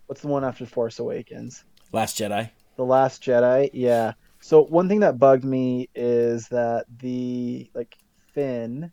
[0.07, 2.49] what's the one after force awakens Last Jedi.
[2.77, 7.97] the last jedi yeah so one thing that bugged me is that the like
[8.33, 8.91] finn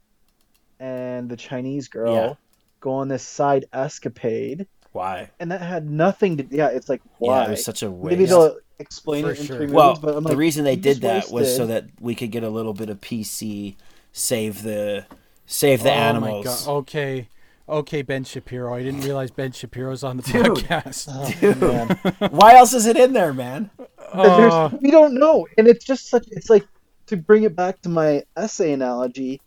[0.81, 2.35] and the chinese girl Yeah.
[2.81, 4.67] go on this side escapade
[4.99, 5.31] Why?
[5.41, 6.47] and that had nothing to.
[6.51, 7.41] Yeah, it's like why?
[7.43, 8.11] Yeah, it was such a waste.
[8.19, 9.57] Maybe they'll explain For it in sure.
[9.57, 11.87] three movies, well, but I'm the like, reason they did just that was so that
[12.01, 13.77] we could get a little bit of PC,
[14.13, 15.07] save the
[15.47, 16.45] save the oh animals.
[16.47, 16.69] my god.
[16.79, 17.29] Okay.
[17.69, 18.73] Okay, Ben Shapiro.
[18.75, 20.47] I didn't realize Ben Shapiro's on the Dude.
[20.47, 21.07] podcast.
[21.11, 22.31] Oh, man.
[22.33, 23.71] Why else is it in there, man?
[24.11, 26.27] Uh, there's- Oh, we don't know, and it's just such.
[26.31, 26.67] It's like
[27.09, 29.43] to bring it back to my essay analogy.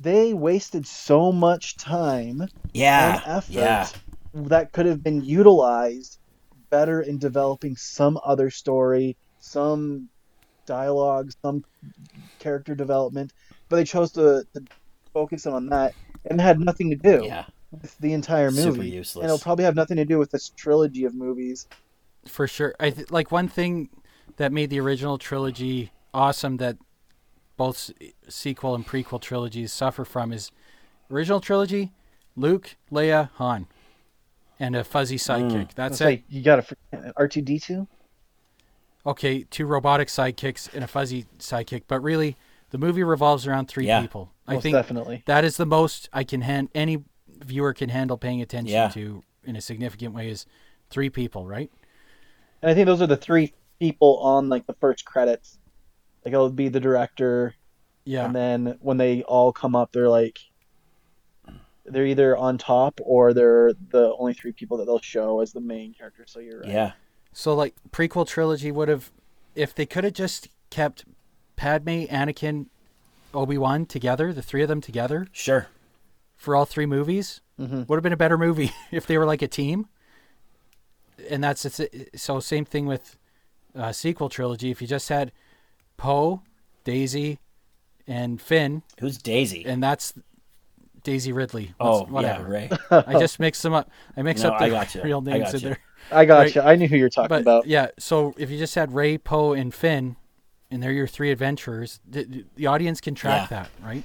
[0.00, 3.88] They wasted so much time Yeah, and effort yeah,
[4.34, 6.18] that could have been utilized
[6.70, 10.08] better in developing some other story, some
[10.66, 11.64] dialogue, some
[12.38, 13.32] character development.
[13.68, 14.62] But they chose to, to
[15.12, 15.94] focus on that
[16.26, 17.44] and had nothing to do yeah.
[17.72, 18.62] with the entire movie.
[18.62, 19.22] Super useless.
[19.22, 21.66] And it'll probably have nothing to do with this trilogy of movies.
[22.26, 22.74] for sure.
[22.78, 23.88] I th- like one thing
[24.36, 26.76] that made the original trilogy awesome that
[27.56, 30.52] both s- sequel and prequel trilogies suffer from is
[31.10, 31.92] original trilogy,
[32.36, 33.66] Luke, Leia, Han,
[34.60, 35.70] and a fuzzy sidekick.
[35.70, 35.74] Mm.
[35.74, 36.04] That's it.
[36.04, 37.88] like you got a R two D two.
[39.06, 42.36] okay, two robotic sidekicks and a fuzzy sidekick, but really
[42.70, 44.02] the movie revolves around three Yeah.
[44.02, 44.30] people.
[44.46, 45.22] I Most think definitely.
[45.26, 47.02] that is the most I can hand any
[47.42, 48.88] viewer can handle paying attention Yeah.
[48.90, 50.44] to in a significant way is
[50.90, 51.70] three people, right?
[52.62, 55.58] And I think those are the three people on like the first credits.
[56.24, 57.54] Like it'll be the director,
[58.04, 58.26] Yeah.
[58.26, 60.38] and then when they all come up, they're like
[61.86, 65.60] they're either on top or they're the only three people that they'll show as the
[65.60, 66.24] main character.
[66.26, 66.68] So you're right.
[66.70, 66.92] yeah.
[67.32, 69.10] So like prequel trilogy would have
[69.54, 71.04] if they could have just kept
[71.56, 72.66] Padme, Anakin,
[73.34, 75.66] Obi-Wan together, the three of them together Sure.
[76.36, 77.88] for all three movies, Mhm.
[77.88, 79.86] would have been a better movie if they were like a team.
[81.28, 81.80] And that's it's,
[82.22, 83.16] so same thing with
[83.74, 84.70] uh, sequel trilogy.
[84.70, 85.32] If you just had
[85.96, 86.42] Poe,
[86.84, 87.38] Daisy,
[88.06, 89.64] and Finn, Who's Daisy?
[89.66, 90.14] and that's
[91.02, 91.74] Daisy Ridley.
[91.80, 92.42] oh, whatever.
[92.42, 93.02] yeah, Rey.
[93.06, 93.90] I just mix them up.
[94.16, 95.00] I mix No, up I the gotcha.
[95.04, 95.78] real I names in there.
[96.12, 96.54] I got Right.
[96.54, 96.60] you.
[96.62, 97.66] I knew who you're talking But about.
[97.66, 100.16] yeah, so if you just had Rey, Poe, and Finn,
[100.70, 103.62] and they're your three adventurers, the, the audience can track Yeah.
[103.62, 104.04] that, right?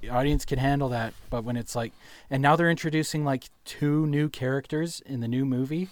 [0.00, 1.12] The audience can handle that.
[1.28, 1.92] But when it's like,
[2.30, 5.88] and now they're introducing like two new characters in the new movie,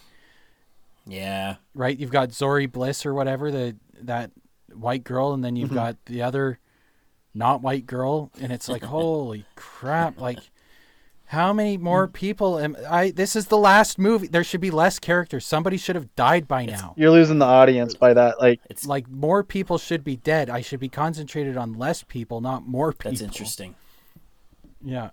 [1.06, 1.56] Yeah.
[1.74, 1.96] right?
[1.98, 4.30] You've got Zorii Bliss or whatever, the that
[4.74, 5.76] white girl, and then you've Mm-hmm.
[5.78, 6.58] got the other
[7.36, 10.18] not white girl, and it's like, holy crap!
[10.20, 10.38] Like,
[11.26, 11.82] how many Mm.
[11.82, 12.58] more people?
[12.58, 13.10] Am I?
[13.10, 14.26] This is the last movie.
[14.28, 15.44] There should be less characters.
[15.44, 16.94] Somebody should have died by now.
[16.96, 18.40] You're losing the audience by that.
[18.40, 20.48] Like It's like more people should be dead.
[20.48, 23.10] I should be concentrated on less people, not more people.
[23.10, 23.74] that's interesting.
[24.82, 25.10] Yeah.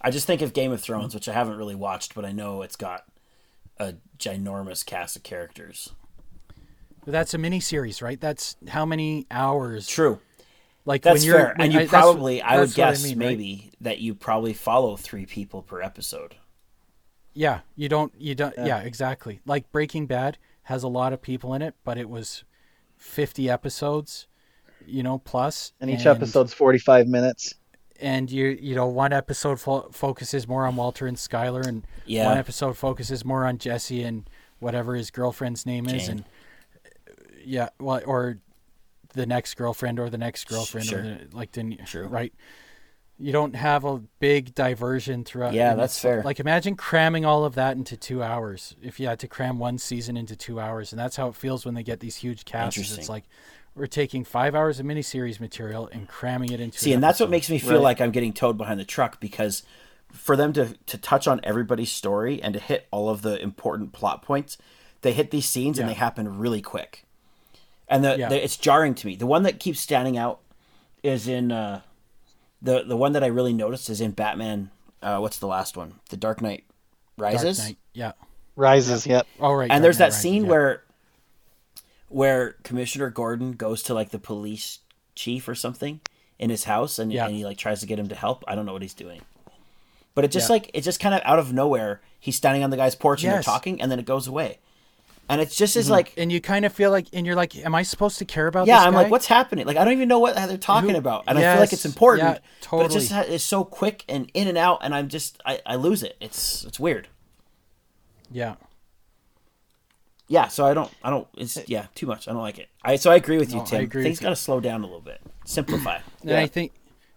[0.00, 2.62] I just think of Game of Thrones, which I haven't really watched, but I know
[2.62, 3.04] it's got
[3.78, 5.90] a ginormous cast of characters.
[7.04, 8.20] But that's a mini series, right?
[8.20, 9.86] That's how many hours?
[9.88, 10.20] True.
[10.84, 11.54] Like That's when you're fair.
[11.56, 13.26] when and you I- that's- probably, I would that's what guess mean, right?
[13.28, 16.36] maybe that you probably follow three people per episode.
[17.34, 18.80] Yeah, you don't you don't yeah.
[18.80, 19.40] exactly.
[19.46, 22.44] Like Breaking Bad has a lot of people in it, but it was
[22.96, 24.26] 50 episodes,
[24.86, 27.54] you know, plus and each episode's 45 minutes.
[28.00, 32.26] and you you know one episode fo- focuses more on Walter and Skyler and Yeah.
[32.28, 36.24] one episode focuses more on Jesse and whatever his girlfriend's name is and
[37.44, 38.38] yeah well or
[39.14, 40.98] the next girlfriend or the next girlfriend sure.
[41.00, 42.06] or the, like the True.
[42.06, 42.32] right
[43.20, 46.22] you don't have a big diversion throughout Yeah, that's fair.
[46.22, 49.78] like imagine cramming all of that into two hours if you had to cram one
[49.78, 52.78] season into two hours and that's how it feels when they get these huge casts
[52.96, 53.24] it's like
[53.74, 57.20] we're taking five hours of miniseries material and cramming it into See, an and that's
[57.20, 57.82] what makes me feel Right.
[57.82, 59.62] like I'm getting towed behind the truck because
[60.12, 63.92] for them to to touch on everybody's story and to hit all of the important
[63.92, 64.58] plot points,
[65.02, 67.04] they hit these scenes and they happen really quick.
[67.88, 68.28] And the, Yeah.
[68.28, 69.16] the it's jarring to me.
[69.16, 70.40] The one that keeps standing out
[71.02, 71.80] is in uh,
[72.60, 74.70] the the one that I really noticed is in Batman.
[75.02, 75.94] Uh, what's the last one?
[76.10, 76.64] The Dark Knight
[77.16, 77.58] Dark Rises.
[77.58, 78.12] Knight, yeah
[78.56, 79.26] Rises, yep.
[79.40, 80.50] oh right and Dark there's Knight that Rises, scene yeah.
[80.50, 80.82] where
[82.08, 84.80] where commissioner gordon goes to like the police
[85.14, 86.00] chief or something
[86.38, 87.26] in his house and, Yeah.
[87.26, 89.20] and he like tries to get him to help i don't know what he's doing
[90.14, 90.54] but it just Yeah.
[90.54, 93.32] like it just kind of out of nowhere he's standing on the guy's porch and
[93.32, 94.58] they're talking and then it goes away
[95.28, 95.92] and it's just as mm-hmm.
[95.92, 98.46] like and you kind of feel like and you're like am i supposed to care
[98.46, 98.68] about this?
[98.68, 99.02] yeah i'm guy?
[99.02, 101.42] like what's happening like i don't even know what they're talking Who- about and i
[101.52, 102.38] feel like it's important yeah,
[102.70, 105.76] but it just is so quick and in and out and i'm just I, I
[105.76, 107.08] lose it it's it's weird
[108.30, 108.56] yeah
[110.30, 111.26] Yeah, so I don't, I don't.
[111.38, 112.28] It's yeah, too much.
[112.28, 112.68] I don't like it.
[112.84, 113.80] I so I agree with you, No, I Tim.
[113.84, 116.00] agree Things got to slow down a little bit, simplify.
[116.22, 116.72] and i think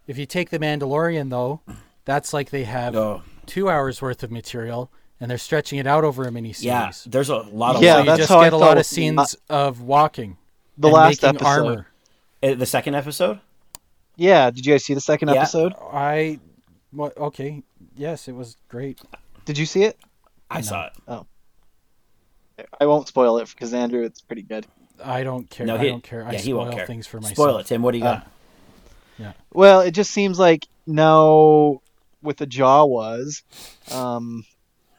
[0.08, 1.60] if you take the mandalorian though
[2.06, 3.22] that's like they have Oh.
[3.46, 4.90] two hours worth of material
[5.22, 7.94] and they're stretching it out over a mini series yeah, there's a lot of Yeah,
[7.94, 10.36] so you that's just how I get a lot of with- scenes of walking
[10.78, 11.48] The and last making episode.
[11.68, 11.88] armor
[12.44, 13.40] Uh, the second episode.
[14.18, 15.36] Yeah, did you guys see the second Yeah.
[15.36, 15.74] episode?
[15.94, 16.40] i
[16.92, 17.64] what okay
[17.96, 19.00] yes it was great
[19.46, 19.98] Did you see it?
[20.50, 20.62] I No.
[20.64, 20.94] saw it.
[21.08, 21.26] Oh,
[22.80, 24.68] I won't spoil it because Andrew, it's pretty good.
[25.04, 25.66] I don't care.
[25.66, 26.24] No, I he- don't care.
[26.26, 26.86] I yeah, he spoil won't care.
[26.86, 27.36] things for myself.
[27.36, 27.82] Spoil it, Tim.
[27.82, 28.28] What do you got?
[29.18, 29.34] Yeah.
[29.54, 31.82] Well, it just seems like now
[32.22, 33.42] with the Jawas
[33.94, 34.46] um,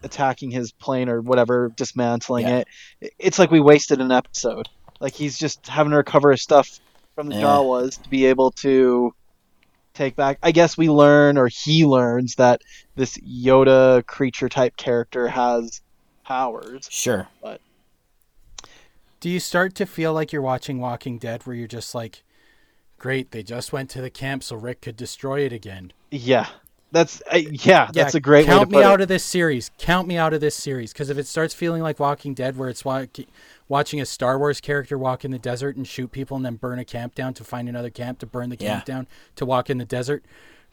[0.03, 2.63] attacking his plane or whatever, dismantling Yeah.
[3.01, 4.69] it, it's like we wasted an episode.
[5.01, 6.81] Like he's just having to recover his stuff
[7.15, 7.43] from the Yeah.
[7.43, 9.15] Jawas to be able to
[9.95, 10.39] take back.
[10.43, 12.63] I guess we learn, or he learns, that
[12.97, 15.83] this Yoda creature type character has
[16.25, 16.89] powers.
[16.91, 17.29] Sure.
[17.43, 17.61] But
[19.21, 22.23] do you start to feel like you're watching Walking Dead, where you're just like,
[22.99, 26.49] "Great, they just went to the camp so Rick could destroy it again." Yeah,
[26.93, 29.05] that's uh, yeah, that's Yeah, a great way to count me put out it.
[29.05, 29.71] of this series.
[29.79, 32.69] Count me out of this series because if it starts feeling like Walking Dead, where
[32.69, 33.07] it's wa-
[33.69, 36.79] watching a Star Wars character walk in the desert and shoot people and then burn
[36.79, 38.95] a camp down to find another camp to burn the camp Yeah.
[38.95, 40.23] down to walk in the desert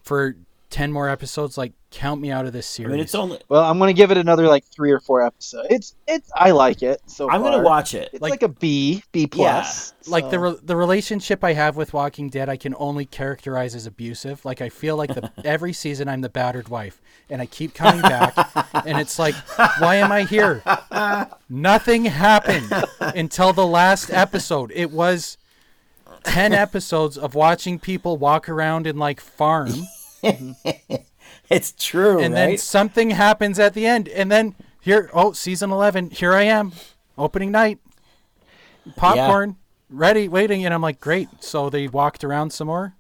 [0.04, 0.36] for
[0.70, 2.92] ten more episodes, like count me out of this I series.
[2.92, 3.40] mean, it's only.
[3.50, 5.68] Well, I'm gonna give it another like three or four episodes.
[5.72, 7.52] It's it's I like it so I'm far.
[7.52, 8.10] gonna watch it.
[8.14, 9.94] It's Like- like, a B, B plus.
[10.08, 13.88] like the re- the relationship I have with Walking Dead, I can only characterize as
[13.88, 14.46] abusive.
[14.46, 18.02] Like I feel like the every season I'm the battered wife, and I keep coming
[18.02, 18.36] back,
[18.86, 19.36] and it's like,
[19.80, 20.62] why am I here?
[21.50, 24.72] Nothing happened until the last episode.
[24.76, 25.38] It was
[26.24, 29.74] ten episodes of watching people walk around and like farm,
[30.24, 30.96] Mm-hmm.
[31.50, 36.12] It's true, and then something happens at the end, and then here, oh, season eleven,
[36.12, 36.74] here I am,
[37.18, 37.80] opening night,
[38.96, 39.56] popcorn,
[39.90, 41.28] ready, waiting, and I'm like, great.
[41.40, 42.94] So they walked around some more.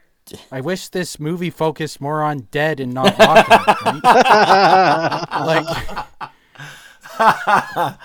[0.52, 4.00] I wish this movie focused more on dead and not walking.
[4.02, 5.26] right?
[7.18, 7.98] Like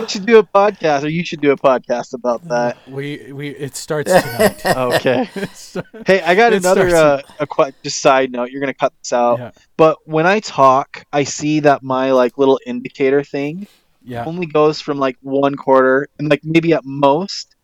[0.00, 2.76] we should do a podcast, or you should do a podcast about that.
[2.88, 4.64] we we it starts tonight.
[4.96, 5.28] Okay.
[6.06, 8.50] Hey, I got It another uh, starts- a que- just side note.
[8.50, 12.38] You're gonna cut this out, yeah, but when I talk, I see that my like
[12.38, 13.66] little indicator thing
[14.02, 14.24] yeah.
[14.24, 17.54] only goes from like one quarter and like maybe at most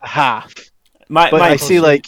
[0.00, 0.54] a half.
[1.08, 2.06] My, But my, I see like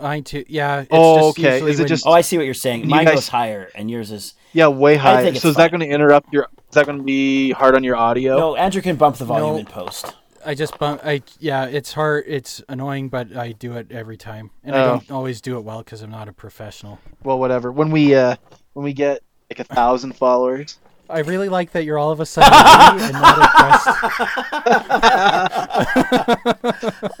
[0.00, 0.42] Mine too.
[0.48, 0.80] Yeah.
[0.80, 1.56] It's Oh, just okay.
[1.70, 2.84] Is it when- just- oh, I see what you're saying.
[2.84, 4.34] You Mine guys- goes higher, and yours is.
[4.56, 5.22] Yeah, way high.
[5.22, 5.78] think it's So is that fine.
[5.80, 6.44] going to interrupt your?
[6.68, 8.38] Is that going to be hard on your audio?
[8.38, 9.56] No, Andrew can bump the volume No.
[9.58, 10.14] in post.
[10.44, 11.00] I just bump.
[11.04, 11.66] I yeah.
[11.66, 12.24] It's hard.
[12.26, 14.86] It's annoying, but I do it every time, and I Oh.
[14.86, 16.98] don't always do it well because I'm not a professional.
[17.22, 17.70] Well, whatever.
[17.72, 18.36] When we uh
[18.72, 20.78] when we get like a thousand followers,
[21.08, 23.86] I really like that you're all of a sudden and not impressed.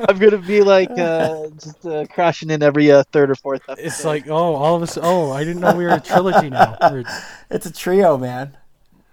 [0.08, 3.86] I'm gonna be like uh, just uh, crashing in every uh, third or fourth episode.
[3.86, 4.98] It's like, oh, all of us.
[5.00, 6.76] Oh, I didn't know we were a trilogy now.
[6.90, 7.04] We're-
[7.50, 8.56] It's a trio, man.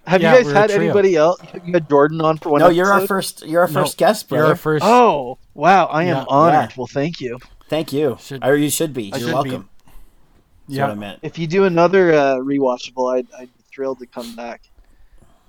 [0.08, 1.40] have yeah, you guys had anybody else?
[1.66, 2.62] You had Jordan on for one.
[2.62, 3.46] no, you're our first.
[3.46, 4.84] You're our No, first guest, you're our first.
[4.86, 6.26] Oh wow, I am Yeah.
[6.28, 6.70] honored.
[6.72, 6.76] Yeah.
[6.78, 7.38] Well, thank you.
[7.70, 8.18] Thank you.
[8.20, 9.14] Should- or you should be.
[9.14, 9.50] I You're should be.
[9.52, 9.70] welcome.
[10.68, 11.20] That's yeah, what I meant.
[11.22, 14.62] If you do another uh, rewatchable, I'd, I'd be thrilled to come back.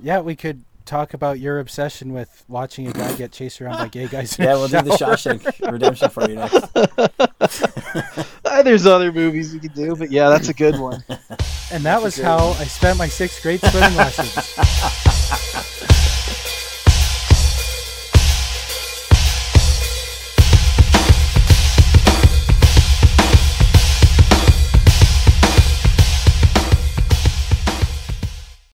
[0.01, 0.21] yeah.
[0.21, 4.07] We could talk about your obsession with watching a guy get chased around by gay
[4.07, 4.37] guys.
[4.39, 5.15] Yeah, we'll do the shower.
[5.15, 6.71] Shawshank Redemption for you next.
[8.45, 11.03] Uh, there's other movies we could do, but yeah, that's a good one.
[11.73, 14.35] And that was how I spent my sixth grade swimming lessons.